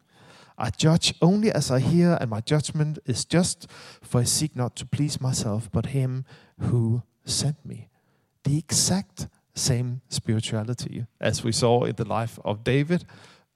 I 0.58 0.70
judge 0.70 1.14
only 1.22 1.50
as 1.50 1.70
I 1.70 1.80
hear, 1.80 2.18
and 2.20 2.28
my 2.28 2.40
judgment 2.40 2.98
is 3.06 3.24
just, 3.24 3.68
for 4.02 4.20
I 4.20 4.24
seek 4.24 4.54
not 4.54 4.76
to 4.76 4.86
please 4.86 5.20
myself, 5.20 5.70
but 5.72 5.86
him 5.86 6.24
who 6.58 7.02
sent 7.24 7.64
me. 7.64 7.88
The 8.44 8.58
exact 8.58 9.28
same 9.54 10.00
spirituality 10.08 11.06
as 11.20 11.44
we 11.44 11.52
saw 11.52 11.84
in 11.84 11.96
the 11.96 12.06
life 12.06 12.38
of 12.44 12.64
David 12.64 13.04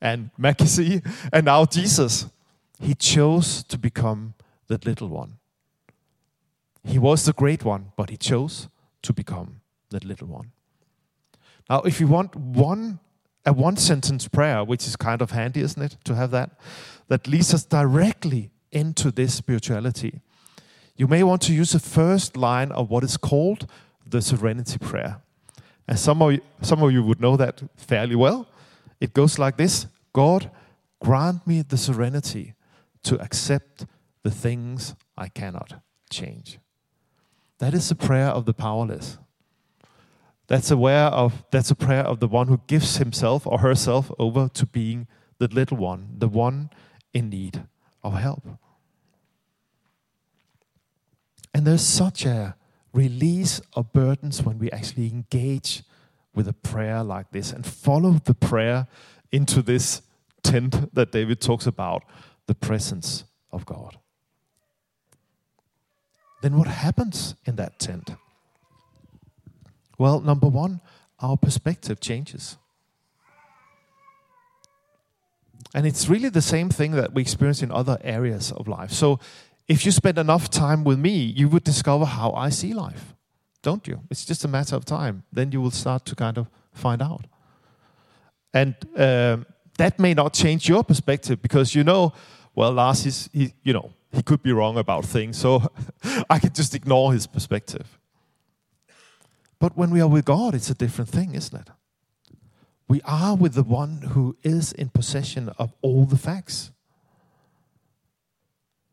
and 0.01 0.31
Mackesy 0.39 1.05
and 1.33 1.47
now 1.47 1.65
Jesus. 1.65 2.27
He 2.79 2.95
chose 2.95 3.63
to 3.65 3.79
become 3.79 4.35
the 4.67 4.79
little 4.85 5.09
one. 5.09 5.39
He 6.85 6.99
was 6.99 7.25
the 7.25 7.33
great 7.33 7.65
one, 7.65 7.93
but 7.97 8.11
he 8.11 8.17
chose 8.17 8.69
to 9.03 9.13
become 9.13 9.61
the 9.91 10.01
little 10.05 10.29
one. 10.29 10.53
Now, 11.71 11.81
if 11.81 12.01
you 12.01 12.07
want 12.07 12.37
one 12.37 13.01
a 13.47 13.53
one 13.53 13.77
sentence 13.77 14.27
prayer, 14.27 14.65
which 14.65 14.87
is 14.87 14.97
kind 14.97 15.23
of 15.23 15.31
handy, 15.31 15.61
isn't 15.61 15.81
it, 15.81 15.97
to 16.05 16.17
have 16.17 16.33
that, 16.33 16.59
that 17.07 17.29
leads 17.29 17.55
us 17.55 17.65
directly 17.65 18.51
into 18.73 19.13
this 19.13 19.35
spirituality. 19.35 20.21
You 20.97 21.07
may 21.07 21.23
want 21.23 21.43
to 21.43 21.55
use 21.55 21.73
the 21.73 21.79
first 21.79 22.37
line 22.37 22.73
of 22.73 22.91
what 22.91 23.05
is 23.05 23.17
called 23.17 23.71
the 24.05 24.21
serenity 24.21 24.79
prayer. 24.79 25.23
And 25.89 25.99
some 25.99 26.21
of, 26.23 26.33
you, 26.33 26.41
some 26.63 26.83
of 26.83 26.91
you 26.93 27.03
would 27.03 27.21
know 27.21 27.37
that 27.37 27.63
fairly 27.77 28.17
well. 28.17 28.49
It 29.01 29.13
goes 29.15 29.39
like 29.39 29.57
this 29.57 29.87
God, 30.13 30.51
grant 31.01 31.47
me 31.47 31.63
the 31.63 31.77
serenity 31.77 32.55
to 33.05 33.21
accept 33.21 33.87
the 34.23 34.31
things 34.31 34.95
I 35.17 35.29
cannot 35.29 35.81
change. 36.11 36.59
That 37.59 37.75
is 37.75 37.89
the 37.89 37.95
prayer 37.95 38.29
of 38.29 38.45
the 38.45 38.55
powerless. 38.55 39.19
That's 40.49 40.71
aware 40.71 41.07
of 41.07 41.45
that's 41.51 41.71
a 41.71 41.75
prayer 41.75 42.05
of 42.05 42.21
the 42.21 42.29
one 42.29 42.49
who 42.49 42.61
gives 42.67 42.97
himself 42.97 43.47
or 43.47 43.59
herself 43.59 44.11
over 44.19 44.49
to 44.49 44.67
being 44.67 45.09
the 45.39 45.49
little 45.49 45.77
one, 45.77 46.15
the 46.19 46.29
one 46.29 46.71
in 47.13 47.31
need 47.31 47.65
of 48.03 48.15
help. 48.15 48.45
And 51.53 51.67
there's 51.67 51.87
such 51.87 52.27
a 52.27 52.55
release 52.97 53.61
our 53.75 53.85
burdens 53.85 54.43
when 54.43 54.59
we 54.59 54.71
actually 54.71 55.07
engage 55.09 55.83
with 56.35 56.49
a 56.49 56.53
prayer 56.53 57.03
like 57.03 57.31
this 57.31 57.53
and 57.53 57.67
follow 57.67 58.13
the 58.25 58.35
prayer 58.35 58.87
into 59.31 59.61
this 59.61 60.03
tent 60.43 60.95
that 60.95 61.13
David 61.13 61.41
talks 61.41 61.67
about 61.67 62.03
the 62.47 62.55
presence 62.55 63.25
of 63.53 63.67
God. 63.67 63.99
Then 66.43 66.57
what 66.57 66.69
happens 66.69 67.35
in 67.45 67.57
that 67.57 67.79
tent? 67.79 68.11
Well, 69.99 70.21
number 70.21 70.49
one, 70.49 70.81
our 71.21 71.37
perspective 71.37 72.01
changes. 72.01 72.57
And 75.75 75.87
it's 75.87 76.09
really 76.09 76.29
the 76.29 76.43
same 76.43 76.71
thing 76.71 76.93
that 76.93 77.13
we 77.13 77.23
experience 77.23 77.63
in 77.63 77.71
other 77.71 77.99
areas 78.03 78.53
of 78.53 78.69
life. 78.69 78.93
So 78.93 79.19
if 79.69 79.85
you 79.85 79.93
spend 79.93 80.19
enough 80.19 80.49
time 80.51 80.85
with 80.85 80.99
me, 80.99 81.17
you 81.17 81.49
would 81.49 81.65
discover 81.65 82.05
how 82.05 82.33
I 82.33 82.51
see 82.51 82.73
life, 82.73 83.15
don't 83.63 83.87
you? 83.87 84.01
It's 84.11 84.25
just 84.25 84.45
a 84.45 84.49
matter 84.49 84.77
of 84.77 84.85
time. 84.85 85.25
Then 85.33 85.53
you 85.53 85.61
will 85.61 85.71
start 85.71 86.05
to 86.07 86.15
kind 86.15 86.39
of 86.39 86.49
find 86.73 87.03
out. 87.03 87.25
And 88.55 88.75
um, 88.97 89.47
that 89.79 89.99
may 89.99 90.15
not 90.15 90.33
change 90.33 90.69
your 90.69 90.85
perspective 90.85 91.43
because 91.43 91.75
you 91.75 91.85
know 91.85 92.13
well, 92.57 92.73
Lars, 92.73 93.05
is, 93.05 93.29
he, 93.33 93.53
you 93.63 93.75
know, 93.75 93.93
he 94.13 94.23
could 94.23 94.43
be 94.43 94.51
wrong 94.51 94.79
about 94.79 95.05
things, 95.05 95.37
so 95.37 95.71
I 96.31 96.39
can 96.39 96.55
just 96.55 96.75
ignore 96.75 97.13
his 97.13 97.27
perspective. 97.27 97.99
But 99.59 99.77
when 99.77 99.91
we 99.91 100.01
are 100.01 100.09
with 100.09 100.25
God, 100.25 100.55
it's 100.55 100.71
a 100.71 100.75
different 100.75 101.11
thing, 101.11 101.35
isn't 101.35 101.55
it? 101.55 101.69
We 102.89 103.03
are 103.03 103.37
with 103.37 103.55
the 103.55 103.63
one 103.63 104.01
who 104.13 104.37
is 104.43 104.73
in 104.73 104.89
possession 104.89 105.51
of 105.59 105.75
all 105.83 106.07
the 106.07 106.17
facts. 106.17 106.73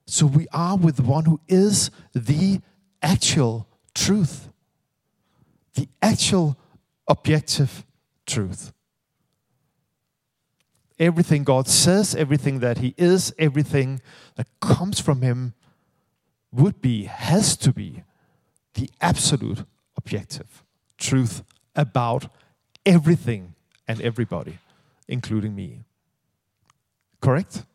So 0.05 0.25
we 0.25 0.47
are 0.51 0.77
with 0.77 0.97
the 0.97 1.03
one 1.03 1.25
who 1.25 1.39
is 1.47 1.89
the 2.13 2.61
actual 3.01 3.67
truth, 3.93 4.49
the 5.75 5.87
actual 6.01 6.57
objective 7.07 7.85
truth. 8.25 8.73
Everything 10.99 11.43
God 11.43 11.67
says, 11.67 12.15
everything 12.15 12.59
that 12.59 12.77
He 12.77 12.93
is, 12.97 13.33
everything 13.39 14.01
that 14.35 14.47
comes 14.59 14.99
from 14.99 15.21
Him 15.21 15.53
would 16.51 16.81
be, 16.81 17.05
has 17.05 17.57
to 17.57 17.73
be, 17.73 18.03
the 18.75 18.89
absolute 19.01 19.63
objective 19.97 20.63
truth 20.97 21.43
about 21.75 22.27
everything 22.85 23.55
and 23.87 24.01
everybody, 24.01 24.59
including 25.07 25.55
me. 25.55 25.81
Correct? 27.21 27.65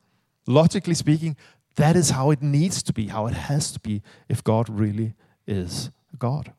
Logically 0.46 0.94
speaking, 0.94 1.36
that 1.78 1.94
is 1.94 2.10
how 2.10 2.32
it 2.32 2.42
needs 2.42 2.82
to 2.82 2.92
be, 2.92 3.06
how 3.06 3.28
it 3.28 3.34
has 3.34 3.70
to 3.70 3.78
be 3.78 4.02
if 4.28 4.42
God 4.42 4.68
really 4.68 5.14
is 5.46 5.90
God. 6.18 6.52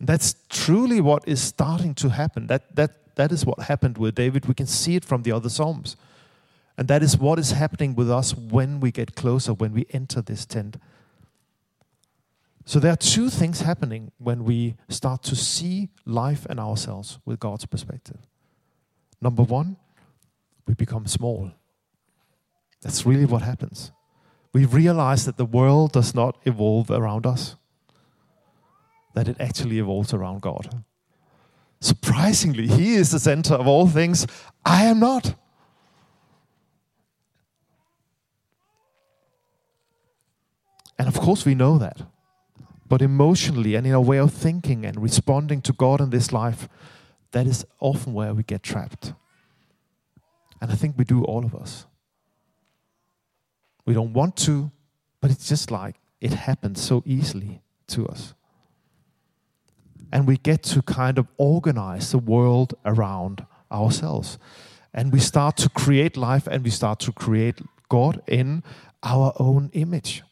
That's 0.00 0.34
truly 0.48 1.00
what 1.00 1.26
is 1.26 1.40
starting 1.40 1.94
to 1.94 2.08
happen. 2.08 2.48
That, 2.48 2.74
that, 2.74 3.14
that 3.14 3.30
is 3.30 3.46
what 3.46 3.60
happened 3.60 3.98
with 3.98 4.16
David. 4.16 4.46
We 4.46 4.54
can 4.54 4.66
see 4.66 4.96
it 4.96 5.04
from 5.04 5.22
the 5.22 5.30
other 5.30 5.48
Psalms. 5.48 5.96
And 6.76 6.88
that 6.88 7.04
is 7.04 7.16
what 7.16 7.38
is 7.38 7.52
happening 7.52 7.94
with 7.94 8.10
us 8.10 8.36
when 8.36 8.80
we 8.80 8.90
get 8.90 9.14
closer, 9.14 9.54
when 9.54 9.72
we 9.72 9.86
enter 9.90 10.20
this 10.20 10.44
tent. 10.44 10.76
So 12.64 12.80
there 12.80 12.92
are 12.92 12.96
two 12.96 13.30
things 13.30 13.60
happening 13.60 14.10
when 14.18 14.42
we 14.42 14.74
start 14.88 15.22
to 15.24 15.36
see 15.36 15.88
life 16.04 16.46
and 16.50 16.58
ourselves 16.58 17.20
with 17.24 17.38
God's 17.38 17.64
perspective. 17.64 18.18
Number 19.20 19.44
one, 19.44 19.76
we 20.66 20.74
become 20.74 21.06
small. 21.06 21.52
That's 22.82 23.04
really 23.04 23.24
what 23.24 23.42
happens. 23.42 23.90
We 24.52 24.64
realize 24.64 25.24
that 25.26 25.36
the 25.36 25.44
world 25.44 25.92
does 25.92 26.14
not 26.14 26.38
evolve 26.44 26.90
around 26.90 27.26
us 27.26 27.56
that 29.18 29.26
it 29.26 29.36
actually 29.40 29.80
evolves 29.80 30.14
around 30.14 30.42
God. 30.42 30.84
Surprisingly, 31.80 32.68
He 32.68 32.94
is 32.94 33.10
the 33.10 33.18
center 33.18 33.54
of 33.54 33.66
all 33.66 33.88
things. 33.88 34.28
I 34.64 34.84
am 34.84 35.00
not. 35.00 35.34
And 40.98 41.08
of 41.08 41.18
course, 41.18 41.44
we 41.44 41.56
know 41.56 41.78
that. 41.78 42.02
But 42.88 43.02
emotionally 43.02 43.74
and 43.74 43.86
in 43.86 43.92
our 43.92 44.00
way 44.00 44.18
of 44.18 44.32
thinking 44.32 44.84
and 44.86 45.02
responding 45.02 45.62
to 45.62 45.72
God 45.72 46.00
in 46.00 46.10
this 46.10 46.32
life, 46.32 46.68
that 47.32 47.46
is 47.46 47.66
often 47.80 48.14
where 48.14 48.34
we 48.34 48.44
get 48.44 48.62
trapped. 48.62 49.14
And 50.60 50.70
I 50.70 50.76
think 50.76 50.96
we 50.96 51.04
do, 51.04 51.24
all 51.24 51.44
of 51.44 51.56
us. 51.56 51.86
We 53.88 53.94
don't 53.94 54.12
want 54.12 54.36
to, 54.46 54.70
but 55.20 55.30
it's 55.30 55.48
just 55.48 55.70
like 55.70 55.96
it 56.20 56.32
happens 56.32 56.80
so 56.80 57.02
easily 57.06 57.62
to 57.88 58.06
us 58.06 58.34
and 60.12 60.26
we 60.26 60.36
get 60.36 60.62
to 60.62 60.82
kind 60.82 61.18
of 61.18 61.26
organize 61.36 62.10
the 62.10 62.18
world 62.18 62.74
around 62.84 63.46
ourselves. 63.70 64.38
And 64.94 65.12
we 65.12 65.20
start 65.20 65.56
to 65.58 65.68
create 65.68 66.16
life 66.16 66.46
and 66.46 66.64
we 66.64 66.70
start 66.70 66.98
to 67.00 67.12
create 67.12 67.60
God 67.88 68.22
in 68.26 68.62
our 69.02 69.32
own 69.38 69.70
image. 69.74 70.22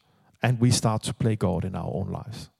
And 0.42 0.60
we 0.60 0.70
start 0.70 1.02
to 1.04 1.14
play 1.14 1.36
God 1.36 1.64
in 1.64 1.74
our 1.74 1.90
own 1.92 2.10
lives. 2.10 2.50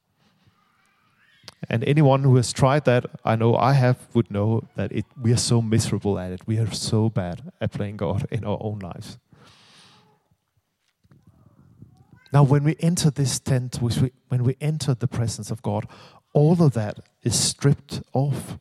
And 1.71 1.83
anyone 1.85 2.23
who 2.23 2.37
has 2.37 2.53
tried 2.53 2.85
that, 2.85 3.07
I 3.25 3.35
know 3.37 3.57
I 3.57 3.73
have, 3.73 3.97
would 4.13 4.31
know 4.31 4.65
that 4.77 4.93
it, 4.93 5.05
we 5.21 5.33
are 5.33 5.39
so 5.39 5.63
miserable 5.63 6.19
at 6.19 6.33
it. 6.33 6.47
We 6.47 6.59
are 6.59 6.71
so 6.71 7.09
bad 7.09 7.53
at 7.61 7.73
playing 7.73 7.97
God 7.97 8.27
in 8.31 8.45
our 8.45 8.59
own 8.61 8.79
lives. 8.81 9.19
Now, 12.33 12.43
when 12.43 12.65
we 12.65 12.77
enter 12.81 13.11
this 13.11 13.39
tent, 13.39 13.79
when 13.81 14.45
we 14.45 14.57
enter 14.61 14.95
the 14.95 15.09
presence 15.09 15.51
of 15.51 15.63
God, 15.63 15.87
all 16.33 16.63
of 16.63 16.73
that 16.75 17.01
is 17.23 17.39
stripped 17.39 18.03
off. 18.13 18.59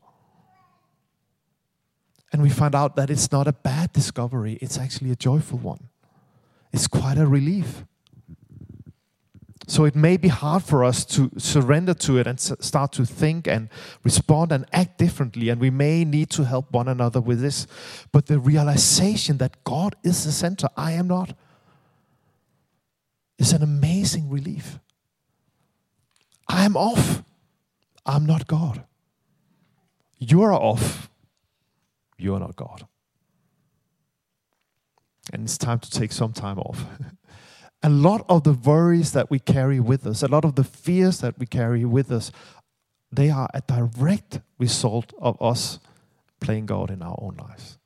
And 2.32 2.41
we 2.41 2.49
find 2.49 2.75
out 2.75 2.95
that 2.95 3.10
it's 3.10 3.32
not 3.32 3.47
a 3.47 3.54
bad 3.54 3.91
discovery, 3.93 4.58
it's 4.62 4.78
actually 4.78 5.12
a 5.12 5.15
joyful 5.15 5.58
one. 5.58 5.89
It's 6.71 6.88
quite 6.88 7.17
a 7.17 7.25
relief. 7.25 7.86
So 9.67 9.86
it 9.86 9.95
may 9.95 10.15
be 10.17 10.28
hard 10.28 10.63
for 10.63 10.84
us 10.84 11.04
to 11.06 11.32
surrender 11.38 11.95
to 11.95 12.17
it 12.19 12.28
and 12.28 12.39
start 12.39 12.91
to 12.93 13.06
think 13.06 13.47
and 13.47 13.69
respond 14.04 14.51
and 14.51 14.65
act 14.71 14.99
differently. 14.99 15.49
And 15.49 15.60
we 15.60 15.71
may 15.71 16.06
need 16.06 16.30
to 16.32 16.43
help 16.43 16.71
one 16.71 16.88
another 16.88 17.19
with 17.19 17.41
this. 17.41 17.65
But 18.12 18.28
the 18.28 18.38
realization 18.38 19.38
that 19.38 19.63
God 19.63 19.95
is 20.04 20.23
the 20.23 20.32
center, 20.32 20.67
I 20.78 20.91
am 20.91 21.08
not, 21.08 21.36
is 23.38 23.54
an 23.54 23.62
amazing 23.62 24.30
relief. 24.30 24.80
I 26.48 26.65
am 26.65 26.78
off. 26.78 27.24
I'm 28.06 28.26
not 28.26 28.48
God. 28.48 28.84
You 30.17 30.43
are 30.43 30.54
off. 30.54 31.10
You 32.17 32.36
are 32.36 32.39
not 32.39 32.56
God. 32.56 32.88
And 35.34 35.43
it's 35.43 35.58
time 35.58 35.80
to 35.80 35.89
take 35.89 36.12
some 36.12 36.34
time 36.34 36.60
off. 36.60 36.86
a 37.84 37.89
lot 37.89 38.26
of 38.30 38.43
the 38.43 38.54
worries 38.54 39.12
that 39.13 39.30
we 39.30 39.39
carry 39.39 39.80
with 39.80 40.06
us, 40.06 40.24
a 40.24 40.28
lot 40.28 40.45
of 40.45 40.56
the 40.56 40.63
fears 40.63 41.19
that 41.19 41.38
we 41.38 41.45
carry 41.45 41.84
with 41.84 42.12
us, 42.12 42.32
they 43.12 43.30
are 43.30 43.50
a 43.54 43.62
direct 43.62 44.39
result 44.58 45.13
of 45.19 45.41
us 45.41 45.80
playing 46.39 46.67
God 46.67 46.91
in 46.91 47.02
our 47.02 47.17
own 47.21 47.36
lives. 47.38 47.78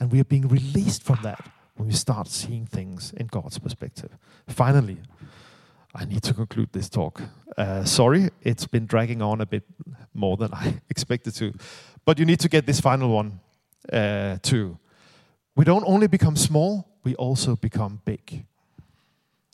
And 0.00 0.10
we 0.10 0.20
are 0.20 0.24
being 0.24 0.48
released 0.48 1.02
from 1.02 1.18
that 1.22 1.48
when 1.76 1.88
we 1.88 1.94
start 1.94 2.28
seeing 2.28 2.66
things 2.66 3.12
in 3.16 3.26
God's 3.26 3.58
perspective. 3.58 4.16
Finally, 4.48 4.98
I 5.94 6.04
need 6.04 6.22
to 6.24 6.34
conclude 6.34 6.72
this 6.72 6.88
talk. 6.88 7.22
Uh, 7.56 7.84
sorry, 7.84 8.30
it's 8.42 8.66
been 8.66 8.86
dragging 8.86 9.22
on 9.22 9.40
a 9.40 9.46
bit 9.46 9.64
more 10.12 10.36
than 10.36 10.52
I 10.54 10.80
expected 10.90 11.34
to. 11.36 11.52
But 12.04 12.18
you 12.18 12.24
need 12.24 12.40
to 12.40 12.48
get 12.48 12.66
this 12.66 12.80
final 12.80 13.10
one 13.10 13.40
uh, 13.92 14.38
too. 14.42 14.78
We 15.56 15.64
don't 15.64 15.84
only 15.86 16.08
become 16.08 16.36
small, 16.36 16.88
we 17.04 17.14
also 17.14 17.54
become 17.56 18.00
big. 18.04 18.44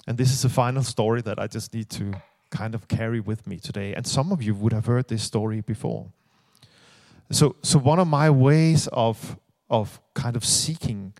And 0.06 0.16
this 0.16 0.30
is 0.33 0.42
the 0.42 0.48
final 0.48 0.83
story 0.83 1.20
that 1.22 1.38
I 1.38 1.46
just 1.46 1.74
need 1.74 1.90
to 1.90 2.12
kind 2.50 2.74
of 2.74 2.88
carry 2.88 3.20
with 3.20 3.46
me 3.46 3.59
today. 3.59 3.94
And 3.94 4.06
some 4.06 4.33
of 4.33 4.42
you 4.42 4.54
would 4.54 4.72
have 4.72 4.87
heard 4.87 5.09
this 5.09 5.22
story 5.22 5.61
before. 5.61 6.06
So, 7.30 7.56
so 7.62 7.78
one 7.78 7.98
of 7.98 8.09
my 8.09 8.30
ways 8.30 8.88
of, 8.92 9.38
of 9.68 10.00
kind 10.14 10.37
of 10.37 10.44
seeking 10.44 11.12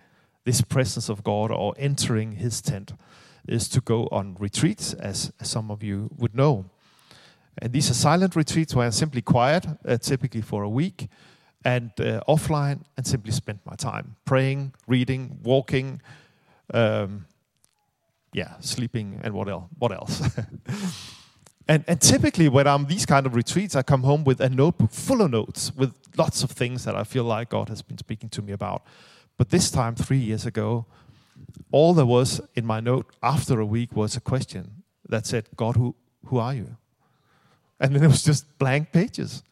this 0.44 0.61
presence 0.62 1.09
of 1.09 1.22
God 1.22 1.50
or 1.50 1.74
entering 1.79 2.33
his 2.33 2.61
tent 2.61 2.92
is 3.46 3.68
to 3.68 3.81
go 3.81 4.09
on 4.12 4.37
retreats, 4.38 4.94
as, 4.94 5.33
some 5.42 5.70
of 5.70 5.83
you 5.83 6.11
would 6.16 6.35
know. 6.35 6.66
And 7.59 7.72
these 7.72 7.90
are 7.90 7.94
silent 7.94 8.37
retreats 8.37 8.74
where 8.74 8.87
I'm 8.87 8.92
simply 8.92 9.22
quiet, 9.22 9.66
uh, 9.87 9.98
typically 9.98 10.40
for 10.40 10.62
a 10.62 10.68
week, 10.68 11.09
and 11.64 11.90
uh, 12.00 12.20
offline, 12.29 12.83
and 12.96 13.07
simply 13.07 13.33
spend 13.33 13.61
my 13.64 13.74
time 13.74 14.16
praying, 14.24 14.72
reading, 14.87 15.38
walking, 15.42 16.00
um, 16.72 17.26
yeah, 18.33 18.55
sleeping, 18.61 19.20
and 19.22 19.35
what 19.35 19.48
else? 19.48 19.64
What 19.79 19.92
else? 19.92 20.22
and, 21.68 21.85
and 21.87 22.00
typically, 22.00 22.48
when 22.48 22.66
I'm 22.66 22.87
these 22.87 23.05
kind 23.05 23.26
of 23.26 23.35
retreats, 23.35 23.74
I 23.74 23.83
come 23.83 24.05
home 24.05 24.24
with 24.24 24.40
a 24.40 24.48
notebook 24.48 24.90
full 24.92 25.20
of 25.20 25.33
notes 25.33 25.74
with 25.74 25.94
lots 26.16 26.42
of 26.42 26.50
things 26.53 26.85
that 26.85 26.94
I 26.94 27.05
feel 27.05 27.24
like 27.24 27.50
God 27.50 27.68
has 27.68 27.83
been 27.83 27.98
speaking 27.98 28.29
to 28.31 28.42
me 28.42 28.53
about. 28.53 28.85
But 29.40 29.48
this 29.48 29.70
time, 29.70 29.94
three 29.94 30.18
years 30.18 30.44
ago, 30.44 30.85
all 31.72 31.94
there 31.94 32.05
was 32.05 32.42
in 32.55 32.66
my 32.66 32.79
note 32.79 33.07
after 33.22 33.59
a 33.59 33.64
week 33.64 33.96
was 33.96 34.14
a 34.14 34.20
question 34.20 34.83
that 35.09 35.24
said, 35.24 35.48
God, 35.57 35.76
who, 35.76 35.94
who 36.26 36.37
are 36.37 36.53
you? 36.53 36.76
And 37.81 37.96
then 37.96 38.05
it 38.05 38.09
was 38.09 38.22
just 38.22 38.59
blank 38.59 38.92
pages. 38.92 39.42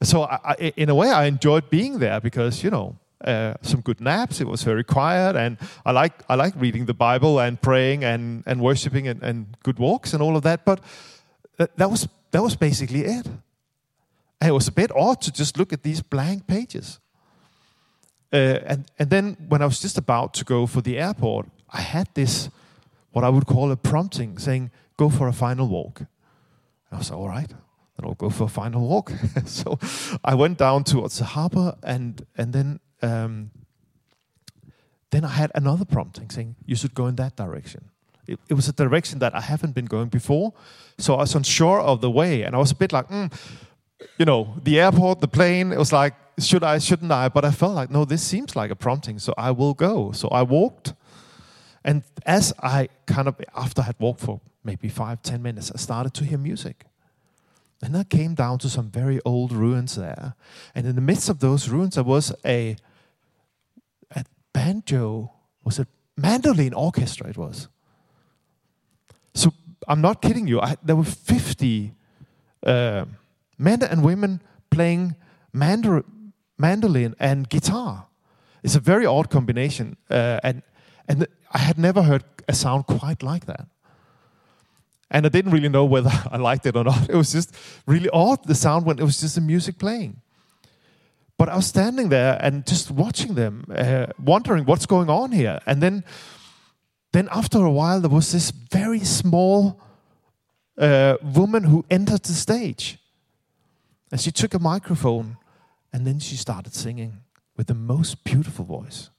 So, 0.00 0.22
I, 0.22 0.38
I, 0.44 0.72
in 0.76 0.90
a 0.90 0.94
way, 0.94 1.10
I 1.10 1.24
enjoyed 1.24 1.70
being 1.70 1.98
there 1.98 2.20
because, 2.20 2.62
you 2.62 2.70
know, 2.70 2.96
uh, 3.24 3.54
some 3.62 3.80
good 3.80 4.00
naps. 4.00 4.40
It 4.40 4.46
was 4.46 4.62
very 4.62 4.84
quiet, 4.84 5.34
and 5.34 5.58
I 5.84 5.90
like 5.90 6.12
I 6.28 6.36
like 6.36 6.54
reading 6.54 6.86
the 6.86 6.94
Bible 6.94 7.40
and 7.40 7.60
praying 7.60 8.04
and 8.04 8.44
and 8.46 8.60
worshiping 8.60 9.08
and, 9.08 9.20
and 9.24 9.56
good 9.64 9.80
walks 9.80 10.12
and 10.12 10.22
all 10.22 10.36
of 10.36 10.44
that. 10.44 10.64
But 10.64 10.80
that, 11.56 11.76
that 11.78 11.90
was 11.90 12.06
that 12.30 12.42
was 12.44 12.54
basically 12.54 13.00
it. 13.00 13.26
And 14.40 14.50
it 14.50 14.52
was 14.52 14.68
a 14.68 14.72
bit 14.72 14.92
odd 14.94 15.20
to 15.22 15.32
just 15.32 15.58
look 15.58 15.72
at 15.72 15.82
these 15.82 16.00
blank 16.00 16.46
pages. 16.46 17.00
Uh, 18.32 18.58
and, 18.66 18.84
and 18.98 19.10
then 19.10 19.36
when 19.48 19.62
I 19.62 19.66
was 19.66 19.80
just 19.80 19.98
about 19.98 20.34
to 20.34 20.44
go 20.44 20.66
for 20.66 20.80
the 20.80 20.98
airport, 20.98 21.48
I 21.70 21.80
had 21.80 22.08
this, 22.14 22.48
what 23.12 23.24
I 23.24 23.28
would 23.28 23.46
call 23.46 23.70
a 23.70 23.76
prompting 23.76 24.38
saying, 24.38 24.70
go 24.96 25.08
for 25.08 25.28
a 25.28 25.32
final 25.32 25.68
walk. 25.68 26.00
And 26.00 26.08
I 26.92 26.98
was 26.98 27.10
all 27.10 27.28
right, 27.28 27.48
then 27.48 28.04
I'll 28.04 28.14
go 28.14 28.30
for 28.30 28.44
a 28.44 28.48
final 28.48 28.86
walk. 28.88 29.12
so 29.44 29.78
I 30.24 30.34
went 30.34 30.58
down 30.58 30.84
towards 30.84 31.18
the 31.18 31.24
harbor 31.24 31.76
and, 31.82 32.26
and 32.36 32.52
then 32.52 32.80
um, 33.02 33.50
then 35.14 35.24
I 35.24 35.28
had 35.28 35.52
another 35.54 35.84
prompting 35.84 36.28
saying, 36.30 36.56
you 36.66 36.74
should 36.74 36.94
go 36.94 37.06
in 37.06 37.14
that 37.16 37.36
direction. 37.36 37.84
It, 38.26 38.40
it, 38.48 38.54
was 38.54 38.68
a 38.68 38.72
direction 38.72 39.20
that 39.20 39.32
I 39.34 39.40
haven't 39.40 39.72
been 39.72 39.84
going 39.84 40.08
before. 40.08 40.54
So 40.98 41.14
I 41.14 41.18
was 41.18 41.34
unsure 41.36 41.80
of 41.80 42.00
the 42.00 42.10
way. 42.10 42.42
And 42.42 42.56
I 42.56 42.58
was 42.58 42.72
a 42.72 42.74
bit 42.74 42.92
like, 42.92 43.08
mm, 43.08 43.32
you 44.18 44.24
know, 44.24 44.54
the 44.62 44.80
airport, 44.80 45.20
the 45.20 45.28
plane, 45.28 45.72
it 45.72 45.78
was 45.78 45.92
like, 45.92 46.14
should 46.38 46.64
I, 46.64 46.78
shouldn't 46.78 47.12
I? 47.12 47.28
But 47.28 47.44
I 47.44 47.50
felt 47.50 47.74
like, 47.74 47.90
no, 47.90 48.04
this 48.04 48.22
seems 48.22 48.56
like 48.56 48.70
a 48.70 48.76
prompting. 48.76 49.18
So 49.18 49.34
I 49.38 49.50
will 49.50 49.74
go. 49.74 50.12
So 50.12 50.28
I 50.28 50.42
walked. 50.42 50.94
And 51.84 52.02
as 52.26 52.52
I 52.62 52.88
kind 53.06 53.28
of, 53.28 53.40
after 53.54 53.82
I 53.82 53.86
had 53.86 53.96
walked 53.98 54.20
for 54.20 54.40
maybe 54.64 54.88
five, 54.88 55.22
ten 55.22 55.42
minutes, 55.42 55.70
I 55.72 55.78
started 55.78 56.14
to 56.14 56.24
hear 56.24 56.38
music. 56.38 56.86
And 57.82 57.96
I 57.96 58.04
came 58.04 58.34
down 58.34 58.58
to 58.60 58.68
some 58.68 58.90
very 58.90 59.20
old 59.24 59.52
ruins 59.52 59.96
there. 59.96 60.34
And 60.74 60.86
in 60.86 60.94
the 60.94 61.02
midst 61.02 61.28
of 61.28 61.40
those 61.40 61.68
ruins, 61.68 61.96
there 61.96 62.04
was 62.04 62.32
a, 62.44 62.76
a 64.16 64.24
banjo, 64.52 65.30
was 65.62 65.78
it 65.78 65.88
mandolin 66.16 66.72
orchestra? 66.72 67.28
It 67.28 67.36
was. 67.36 67.68
So 69.34 69.52
I'm 69.86 70.00
not 70.00 70.22
kidding 70.22 70.46
you. 70.46 70.60
I, 70.60 70.76
there 70.82 70.96
were 70.96 71.04
50 71.04 71.92
uh, 72.64 73.04
men 73.58 73.82
and 73.82 74.04
women 74.04 74.40
playing 74.70 75.16
mandar- 75.52 76.04
mandolin 76.58 77.14
and 77.18 77.48
guitar. 77.48 78.06
It's 78.62 78.74
a 78.74 78.80
very 78.80 79.06
odd 79.06 79.30
combination. 79.30 79.96
Uh, 80.10 80.40
and 80.42 80.62
and 81.08 81.26
I 81.52 81.58
had 81.58 81.78
never 81.78 82.02
heard 82.02 82.24
a 82.48 82.54
sound 82.54 82.86
quite 82.86 83.22
like 83.22 83.46
that. 83.46 83.66
And 85.10 85.26
I 85.26 85.28
didn't 85.28 85.52
really 85.52 85.68
know 85.68 85.84
whether 85.84 86.10
I 86.30 86.38
liked 86.38 86.66
it 86.66 86.76
or 86.76 86.84
not. 86.84 87.08
It 87.08 87.14
was 87.14 87.32
just 87.32 87.54
really 87.86 88.08
odd, 88.12 88.44
the 88.44 88.54
sound 88.54 88.86
when 88.86 88.98
it 88.98 89.04
was 89.04 89.20
just 89.20 89.34
the 89.34 89.40
music 89.40 89.78
playing. 89.78 90.20
But 91.36 91.48
I 91.48 91.56
was 91.56 91.66
standing 91.66 92.08
there 92.10 92.38
and 92.40 92.66
just 92.66 92.90
watching 92.90 93.34
them, 93.34 93.64
uh, 93.74 94.06
wondering 94.18 94.64
what's 94.64 94.86
going 94.86 95.10
on 95.10 95.32
here. 95.32 95.58
And 95.66 95.82
then, 95.82 96.04
then 97.12 97.28
after 97.30 97.58
a 97.58 97.70
while, 97.70 98.00
there 98.00 98.10
was 98.10 98.32
this 98.32 98.50
very 98.50 99.00
small 99.00 99.80
uh, 100.78 101.16
woman 101.22 101.64
who 101.64 101.84
entered 101.90 102.22
the 102.22 102.32
stage. 102.32 102.98
And 104.14 104.20
she 104.20 104.30
took 104.30 104.54
a 104.54 104.60
microphone 104.60 105.38
and 105.92 106.06
then 106.06 106.20
she 106.20 106.36
started 106.36 106.72
singing 106.72 107.22
with 107.56 107.66
the 107.66 107.74
most 107.74 108.22
beautiful 108.22 108.64
voice. 108.64 109.10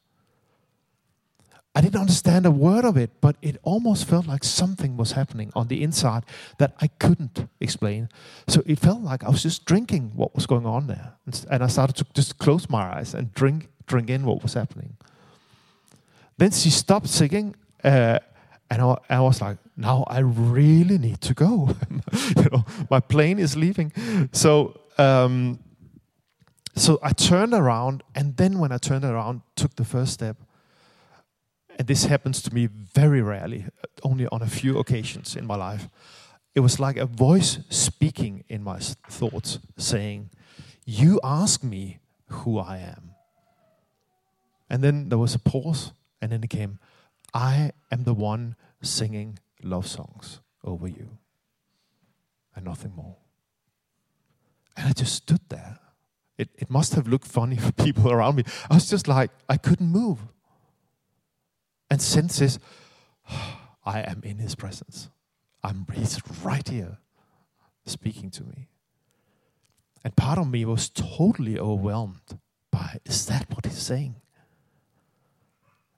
I 1.75 1.81
didn't 1.81 1.99
understand 1.99 2.45
a 2.45 2.49
word 2.49 2.85
of 2.85 2.95
it, 2.95 3.09
but 3.19 3.35
it 3.41 3.57
almost 3.63 4.05
felt 4.07 4.25
like 4.25 4.45
something 4.45 4.95
was 4.95 5.11
happening 5.11 5.51
on 5.53 5.67
the 5.67 5.83
inside 5.83 6.23
that 6.59 6.75
I 6.79 6.87
couldn't 6.87 7.45
explain. 7.59 8.07
So 8.47 8.63
it 8.65 8.79
felt 8.79 9.01
like 9.01 9.25
I 9.25 9.29
was 9.29 9.43
just 9.43 9.65
drinking 9.65 10.13
what 10.15 10.33
was 10.33 10.45
going 10.45 10.65
on 10.65 10.87
there. 10.87 11.15
And 11.51 11.61
I 11.61 11.67
started 11.67 11.97
to 11.97 12.05
just 12.13 12.37
close 12.37 12.69
my 12.69 12.95
eyes 12.95 13.13
and 13.13 13.33
drink, 13.33 13.67
drink 13.87 14.09
in 14.09 14.23
what 14.25 14.43
was 14.43 14.53
happening. 14.53 14.95
Then 16.37 16.51
she 16.51 16.69
stopped 16.69 17.09
singing, 17.09 17.57
uh, 17.83 18.19
and 18.71 18.81
I, 18.81 18.95
I, 19.09 19.19
was 19.19 19.41
like, 19.41 19.57
now 19.75 20.05
I 20.07 20.19
really 20.19 20.97
need 20.97 21.19
to 21.19 21.33
go. 21.33 21.75
you 22.37 22.47
know, 22.49 22.63
my 22.89 23.01
plane 23.01 23.39
is 23.39 23.57
leaving. 23.57 23.91
So, 24.31 24.79
um, 24.97 25.59
so 26.75 26.99
I 27.01 27.11
turned 27.11 27.53
around, 27.53 28.03
and 28.13 28.35
then 28.35 28.59
when 28.59 28.71
I 28.71 28.77
turned 28.77 29.05
around, 29.05 29.41
took 29.55 29.75
the 29.75 29.85
first 29.85 30.13
step, 30.13 30.37
and 31.77 31.87
this 31.87 32.05
happens 32.05 32.41
to 32.43 32.53
me 32.53 32.67
very 32.67 33.21
rarely, 33.21 33.65
only 34.03 34.27
on 34.27 34.41
a 34.41 34.47
few 34.47 34.77
occasions 34.77 35.35
in 35.35 35.45
my 35.45 35.55
life. 35.55 35.89
It 36.53 36.61
was 36.61 36.79
like 36.79 36.97
a 36.97 37.05
voice 37.05 37.59
speaking 37.69 38.43
in 38.47 38.63
my 38.63 38.79
thoughts, 38.79 39.59
saying, 39.77 40.29
You 40.85 41.19
ask 41.23 41.63
me 41.63 41.99
who 42.27 42.59
I 42.59 42.77
am. 42.77 43.11
And 44.69 44.83
then 44.83 45.09
there 45.09 45.17
was 45.17 45.35
a 45.35 45.39
pause, 45.39 45.93
and 46.21 46.31
then 46.31 46.43
it 46.43 46.49
came, 46.49 46.79
I 47.33 47.71
am 47.91 48.03
the 48.03 48.13
one 48.13 48.55
singing 48.81 49.39
love 49.61 49.87
songs 49.87 50.39
over 50.63 50.87
you, 50.87 51.17
and 52.55 52.65
nothing 52.65 52.93
more. 52.95 53.17
And 54.78 54.88
I 54.88 54.91
just 54.91 55.15
stood 55.15 55.41
there. 55.49 55.80
It, 56.38 56.49
it 56.55 56.69
must 56.69 56.95
have 56.95 57.07
looked 57.07 57.28
funny 57.28 57.55
for 57.65 57.71
people 57.71 58.11
around 58.11 58.36
me. 58.36 58.43
I 58.69 58.76
was 58.76 58.89
just 58.89 59.07
like, 59.07 59.32
I 59.47 59.57
couldn't 59.57 59.88
move 59.88 60.19
and 61.89 62.01
senses, 62.01 62.59
I 63.86 64.01
am 64.01 64.21
in 64.23 64.39
his 64.39 64.55
presence. 64.55 65.09
I'm, 65.63 65.86
he's 65.93 66.19
right 66.43 66.67
here 66.67 66.97
speaking 67.86 68.30
to 68.32 68.43
me. 68.43 68.67
And 70.03 70.15
part 70.15 70.38
of 70.38 70.49
me 70.49 70.65
was 70.65 70.89
totally 70.89 71.59
overwhelmed 71.59 72.39
by 72.71 72.99
is 73.05 73.26
that 73.28 73.49
what 73.53 73.65
he's 73.65 73.82
saying? 73.82 74.15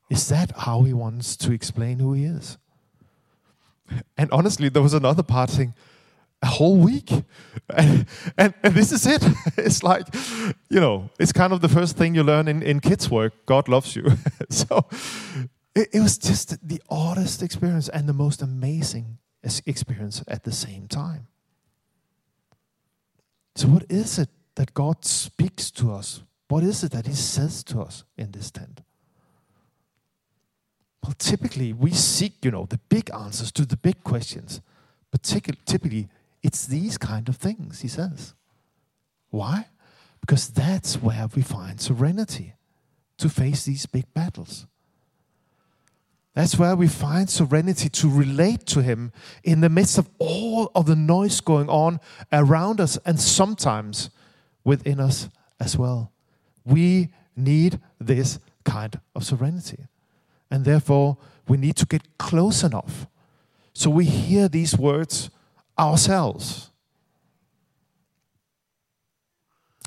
Is 0.09 0.30
that 0.30 0.51
how 0.55 0.84
he 0.84 0.93
wants 0.93 1.36
to 1.38 1.51
explain 1.51 1.99
who 1.99 2.13
he 2.13 2.25
is? 2.25 2.57
And 4.17 4.30
honestly, 4.32 4.67
there 4.69 4.82
was 4.82 4.93
another 4.93 5.23
part 5.23 5.49
saying, 5.49 5.73
a 6.41 6.47
whole 6.47 6.77
week. 6.77 7.11
And, 7.69 8.05
and, 8.38 8.53
and, 8.63 8.73
this 8.73 8.91
is 8.91 9.05
it. 9.05 9.23
It's 9.57 9.83
like, 9.83 10.07
you 10.69 10.79
know, 10.79 11.09
it's 11.19 11.33
kind 11.33 11.51
of 11.51 11.61
the 11.61 11.69
first 11.69 11.97
thing 11.97 12.15
you 12.15 12.23
learn 12.23 12.47
in, 12.47 12.61
in 12.61 12.79
kids' 12.79 13.09
work 13.09 13.33
God 13.45 13.67
loves 13.67 13.95
you. 13.95 14.05
so 14.49 14.85
it, 15.75 15.89
it 15.93 15.99
was 15.99 16.17
just 16.17 16.67
the 16.67 16.81
oddest 16.89 17.43
experience 17.43 17.89
and 17.89 18.07
the 18.07 18.13
most 18.13 18.41
amazing 18.41 19.17
experience 19.65 20.23
at 20.27 20.43
the 20.43 20.51
same 20.51 20.88
time. 20.88 21.27
So, 23.55 23.67
what 23.67 23.85
is 23.89 24.19
it 24.19 24.29
that 24.55 24.73
God 24.73 25.03
speaks 25.03 25.71
to 25.71 25.91
us? 25.91 26.21
What 26.47 26.63
is 26.63 26.83
it 26.83 26.91
that 26.91 27.07
He 27.07 27.13
says 27.15 27.63
to 27.65 27.81
us 27.81 28.03
in 28.17 28.31
this 28.31 28.51
tent? 28.51 28.81
Well, 31.03 31.15
typically 31.17 31.73
we 31.73 31.91
seek, 31.91 32.33
you 32.43 32.51
know, 32.51 32.65
the 32.65 32.79
big 32.89 33.09
answers 33.13 33.51
to 33.53 33.65
the 33.65 33.77
big 33.77 34.03
questions. 34.03 34.61
But 35.11 35.23
typically, 35.23 36.09
it's 36.43 36.67
these 36.67 36.97
kind 36.97 37.29
of 37.29 37.38
things, 37.38 37.81
He 37.81 37.88
says. 37.88 38.33
Why? 39.29 39.67
Because 40.21 40.49
that's 40.49 41.01
where 41.01 41.27
we 41.35 41.41
find 41.41 41.79
serenity 41.79 42.55
to 43.17 43.29
face 43.29 43.65
these 43.65 43.85
big 43.85 44.13
battles. 44.13 44.67
That's 46.33 46.59
where 46.59 46.75
we 46.75 46.88
find 46.88 47.29
serenity 47.29 47.89
to 47.89 48.09
relate 48.09 48.65
to 48.67 48.81
Him 48.81 49.11
in 49.43 49.61
the 49.61 49.69
midst 49.69 49.97
of 49.97 50.07
all 50.19 50.71
of 50.75 50.85
the 50.85 50.95
noise 50.95 51.41
going 51.41 51.69
on 51.69 51.99
around 52.31 52.79
us 52.79 52.97
and 53.05 53.19
sometimes 53.19 54.11
within 54.63 54.99
us 54.99 55.29
as 55.59 55.77
well. 55.77 56.11
We 56.63 57.09
need 57.35 57.79
this 57.99 58.39
kind 58.63 58.99
of 59.15 59.23
serenity. 59.23 59.88
And 60.51 60.63
therefore, 60.63 61.17
we 61.47 61.57
need 61.57 61.75
to 61.77 61.85
get 61.85 62.17
close 62.17 62.63
enough 62.63 63.07
so 63.73 63.89
we 63.89 64.05
hear 64.05 64.47
these 64.47 64.77
words 64.77 65.29
ourselves. 65.80 66.71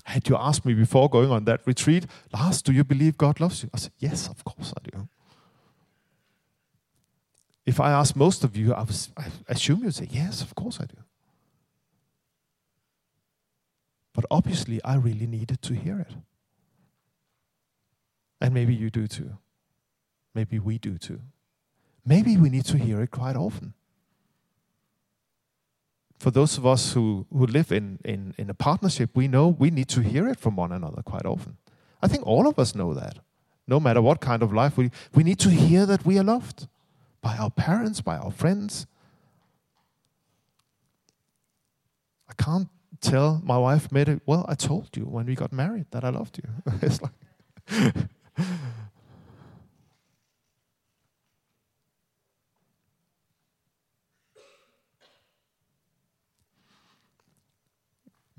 Had 0.05 0.29
you 0.29 0.37
asked 0.37 0.65
me 0.65 0.75
before 0.75 1.09
going 1.09 1.31
on 1.31 1.45
that 1.45 1.61
retreat, 1.67 2.07
Lars, 2.33 2.63
do 2.63 2.73
you 2.73 2.83
believe 2.83 3.17
God 3.17 3.39
loves 3.39 3.63
you? 3.63 3.71
I 3.73 3.79
said, 3.79 3.93
Yes, 3.99 4.29
of 4.29 4.45
course 4.45 4.73
I 4.77 4.91
do. 4.91 5.09
If 7.65 7.79
I 7.79 7.93
ask 7.93 8.17
most 8.17 8.43
of 8.43 8.57
you, 8.57 8.75
I, 8.75 8.83
was, 8.83 9.11
I 9.17 9.27
assume 9.49 9.85
you'd 9.85 9.95
say, 9.95 10.09
Yes, 10.11 10.43
of 10.43 10.55
course 10.55 10.81
I 10.81 10.87
do. 10.87 10.97
But 14.13 14.25
obviously, 14.31 14.83
I 14.85 14.97
really 14.97 15.27
needed 15.27 15.63
to 15.63 15.75
hear 15.75 16.01
it. 16.01 16.13
And 18.41 18.53
maybe 18.53 18.75
you 18.75 18.91
do 18.91 19.07
too. 19.07 19.39
Maybe 20.35 20.59
we 20.59 20.79
do 20.79 20.99
too. 20.99 21.21
Maybe 22.05 22.37
we 22.37 22.49
need 22.51 22.65
to 22.67 22.79
hear 22.79 23.03
it 23.03 23.11
quite 23.11 23.37
often. 23.37 23.75
For 26.21 26.31
those 26.31 26.59
of 26.59 26.67
us 26.67 26.93
who, 26.93 27.27
who 27.33 27.47
live 27.47 27.73
in, 27.73 27.99
in, 28.05 28.35
in 28.37 28.51
a 28.51 28.55
partnership, 28.55 29.11
we 29.15 29.27
know 29.27 29.49
we 29.49 29.71
need 29.71 29.89
to 29.89 30.03
hear 30.03 30.29
it 30.29 30.39
from 30.39 30.55
one 30.55 30.71
another 30.71 31.01
quite 31.03 31.25
often. 31.25 31.57
I 32.03 32.09
think 32.09 32.27
all 32.27 32.47
of 32.47 32.59
us 32.59 32.75
know 32.75 32.93
that. 32.93 33.19
No 33.67 33.81
matter 33.81 34.03
what 34.03 34.21
kind 34.21 34.43
of 34.43 34.53
life 34.53 34.77
we, 34.77 34.91
we 35.15 35.23
need 35.23 35.39
to 35.39 35.49
hear 35.49 35.87
that 35.87 36.05
we 36.05 36.19
are 36.19 36.23
loved 36.23 36.69
by 37.23 37.39
our 37.39 37.51
parents, 37.51 38.03
by 38.03 38.19
our 38.19 38.31
friends. 38.31 38.87
I 42.29 42.35
can't 42.35 42.69
tell 43.01 43.41
my 43.43 43.57
wife 43.57 43.89
well, 44.27 44.45
I 44.47 44.57
told 44.57 44.95
you 44.99 45.05
when 45.05 45.25
we 45.25 45.35
got 45.35 45.55
married 45.55 45.87
that 45.91 46.05
I 46.05 46.11
loved 46.11 46.39
you. 46.39 46.73
it's 46.83 47.01
like 47.01 47.95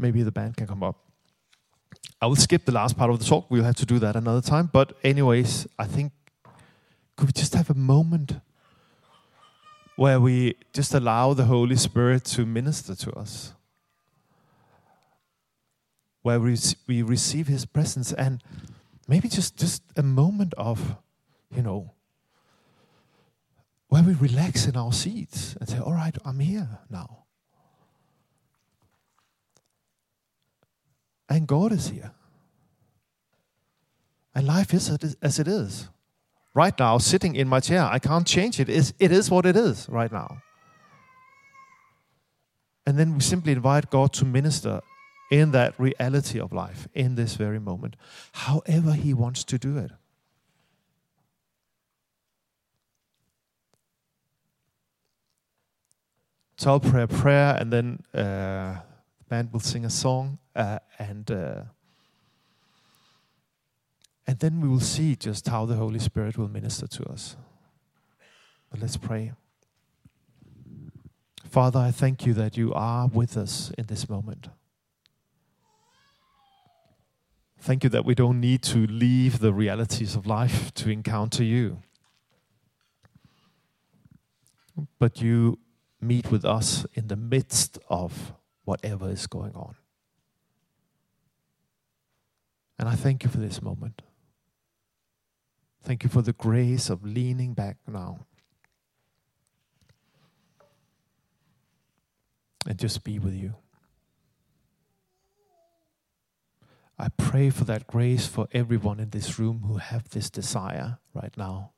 Maybe 0.01 0.23
the 0.23 0.31
band 0.31 0.57
can 0.57 0.67
come 0.67 0.83
up. 0.83 0.97
I 2.21 2.25
will 2.25 2.35
skip 2.35 2.65
the 2.65 2.71
last 2.71 2.97
part 2.97 3.09
of 3.09 3.19
the 3.19 3.25
talk. 3.25 3.49
We'll 3.49 3.63
have 3.63 3.75
to 3.75 3.85
do 3.85 3.99
that 3.99 4.15
another 4.15 4.41
time. 4.41 4.69
But 4.71 4.97
anyways, 5.03 5.67
I 5.79 5.85
think 5.85 6.11
could 7.15 7.27
we 7.27 7.33
just 7.33 7.53
have 7.53 7.69
a 7.69 7.75
moment 7.75 8.33
where 9.95 10.19
we 10.19 10.55
just 10.73 10.93
allow 10.93 11.33
the 11.33 11.45
Holy 11.45 11.75
Spirit 11.75 12.25
to 12.25 12.45
minister 12.45 12.95
to 12.95 13.11
us, 13.13 13.53
where 16.23 16.39
we, 16.39 16.57
we 16.87 17.01
receive 17.01 17.47
His 17.47 17.65
presence, 17.65 18.11
and 18.11 18.43
maybe 19.07 19.29
just, 19.29 19.57
just 19.57 19.83
a 19.95 20.03
moment 20.03 20.53
of 20.57 20.97
you 21.55 21.61
know, 21.61 21.91
where 23.89 24.03
we 24.03 24.13
relax 24.13 24.67
in 24.67 24.77
our 24.77 24.93
seats 24.93 25.55
and 25.59 25.69
say, 25.69 25.79
All 25.79 25.93
right, 25.93 26.15
I'm 26.23 26.39
here 26.39 26.79
now. 26.89 27.20
And 31.31 31.47
God 31.47 31.71
is 31.71 31.87
here. 31.87 32.11
And 34.35 34.45
life 34.45 34.73
is 34.73 34.89
as 35.21 35.39
it 35.39 35.47
is. 35.47 35.87
Right 36.53 36.77
now, 36.77 36.97
sitting 36.97 37.37
in 37.37 37.47
my 37.47 37.61
chair, 37.61 37.85
I 37.85 37.99
can't 37.99 38.27
change 38.27 38.59
it. 38.59 38.67
It 38.67 39.11
is 39.11 39.31
what 39.31 39.45
it 39.45 39.55
is 39.55 39.87
right 39.87 40.11
now. 40.11 40.41
And 42.85 42.99
then 42.99 43.13
we 43.13 43.21
simply 43.21 43.53
invite 43.53 43.89
God 43.89 44.11
to 44.13 44.25
minister 44.25 44.81
in 45.31 45.51
that 45.51 45.79
reality 45.79 46.37
of 46.37 46.51
life 46.51 46.89
in 46.93 47.15
this 47.15 47.35
very 47.35 47.59
moment, 47.59 47.95
however 48.33 48.91
He 48.91 49.13
wants 49.13 49.45
to 49.45 49.57
do 49.57 49.77
it. 49.77 49.91
So 56.57 56.71
I'll 56.71 56.81
pray 56.81 57.03
a 57.03 57.07
prayer, 57.07 57.55
and 57.57 57.71
then 57.71 58.03
uh, 58.13 58.81
band 59.31 59.53
will 59.53 59.61
sing 59.61 59.85
a 59.85 59.89
song, 59.89 60.37
uh, 60.57 60.77
and 60.99 61.31
uh, 61.31 61.61
and 64.27 64.37
then 64.39 64.59
we 64.59 64.67
will 64.67 64.81
see 64.81 65.15
just 65.15 65.47
how 65.47 65.65
the 65.65 65.75
Holy 65.75 65.99
Spirit 65.99 66.37
will 66.37 66.49
minister 66.49 66.85
to 66.85 67.03
us. 67.05 67.37
But 68.69 68.81
let's 68.81 68.97
pray. 68.97 69.31
Father, 71.49 71.79
I 71.79 71.91
thank 71.91 72.25
you 72.25 72.33
that 72.33 72.57
you 72.57 72.73
are 72.73 73.07
with 73.07 73.37
us 73.37 73.71
in 73.77 73.85
this 73.85 74.09
moment. 74.09 74.49
Thank 77.57 77.85
you 77.85 77.89
that 77.89 78.03
we 78.03 78.15
don't 78.15 78.41
need 78.41 78.61
to 78.63 78.85
leave 78.85 79.39
the 79.39 79.53
realities 79.53 80.13
of 80.13 80.27
life 80.27 80.73
to 80.73 80.89
encounter 80.89 81.43
you. 81.45 81.77
But 84.99 85.21
you 85.21 85.59
meet 86.01 86.29
with 86.31 86.43
us 86.43 86.85
in 86.95 87.07
the 87.07 87.15
midst 87.15 87.79
of 87.87 88.33
whatever 88.71 89.09
is 89.09 89.27
going 89.27 89.53
on. 89.53 89.75
And 92.79 92.87
I 92.87 92.95
thank 92.95 93.25
you 93.25 93.29
for 93.29 93.37
this 93.37 93.61
moment. 93.61 94.01
Thank 95.83 96.05
you 96.05 96.09
for 96.09 96.21
the 96.21 96.31
grace 96.31 96.89
of 96.89 97.03
leaning 97.03 97.53
back 97.53 97.75
now 97.85 98.25
and 102.65 102.79
just 102.79 103.03
be 103.03 103.19
with 103.19 103.33
you. 103.33 103.55
I 106.97 107.09
pray 107.17 107.49
for 107.49 107.65
that 107.65 107.87
grace 107.87 108.25
for 108.25 108.47
everyone 108.53 109.01
in 109.01 109.09
this 109.09 109.37
room 109.37 109.63
who 109.67 109.77
have 109.79 110.11
this 110.11 110.29
desire 110.29 110.99
right 111.13 111.35
now. 111.35 111.71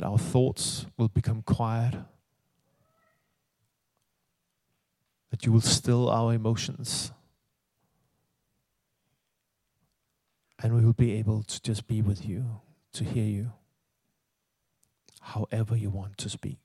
That 0.00 0.06
our 0.06 0.18
thoughts 0.18 0.86
will 0.96 1.08
become 1.08 1.42
quiet. 1.42 1.94
That 5.30 5.44
you 5.44 5.52
will 5.52 5.60
still 5.60 6.08
our 6.08 6.32
emotions. 6.32 7.12
And 10.62 10.74
we 10.74 10.86
will 10.86 10.94
be 10.94 11.12
able 11.12 11.42
to 11.42 11.60
just 11.60 11.86
be 11.86 12.00
with 12.00 12.26
you, 12.26 12.60
to 12.94 13.04
hear 13.04 13.24
you, 13.24 13.52
however 15.20 15.76
you 15.76 15.90
want 15.90 16.16
to 16.16 16.30
speak. 16.30 16.60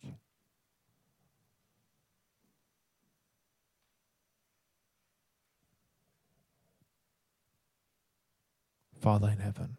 Father 9.01 9.27
in 9.27 9.39
heaven, 9.39 9.75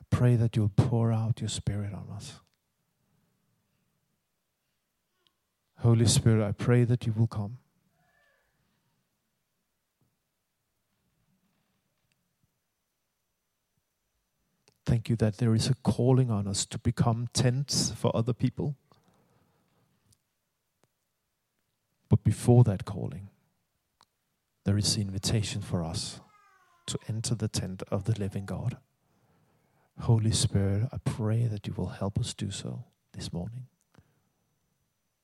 I 0.00 0.04
pray 0.08 0.36
that 0.36 0.56
you'll 0.56 0.72
pour 0.74 1.12
out 1.12 1.40
your 1.40 1.50
Spirit 1.50 1.92
on 1.92 2.08
us. 2.16 2.40
Holy 5.80 6.04
Spirit, 6.04 6.46
I 6.46 6.52
pray 6.52 6.84
that 6.84 7.06
you 7.06 7.14
will 7.14 7.26
come. 7.26 7.56
Thank 14.84 15.08
you 15.08 15.16
that 15.16 15.38
there 15.38 15.54
is 15.54 15.68
a 15.68 15.74
calling 15.82 16.30
on 16.30 16.46
us 16.46 16.66
to 16.66 16.78
become 16.78 17.28
tents 17.32 17.92
for 17.92 18.14
other 18.14 18.34
people. 18.34 18.76
But 22.10 22.24
before 22.24 22.62
that 22.64 22.84
calling, 22.84 23.30
there 24.64 24.76
is 24.76 24.96
the 24.96 25.00
invitation 25.00 25.62
for 25.62 25.82
us 25.82 26.20
to 26.88 26.98
enter 27.08 27.34
the 27.34 27.48
tent 27.48 27.82
of 27.90 28.04
the 28.04 28.18
living 28.18 28.44
God. 28.44 28.76
Holy 30.00 30.32
Spirit, 30.32 30.88
I 30.92 30.98
pray 30.98 31.46
that 31.46 31.66
you 31.66 31.72
will 31.72 31.88
help 31.88 32.18
us 32.18 32.34
do 32.34 32.50
so 32.50 32.84
this 33.12 33.32
morning. 33.32 33.66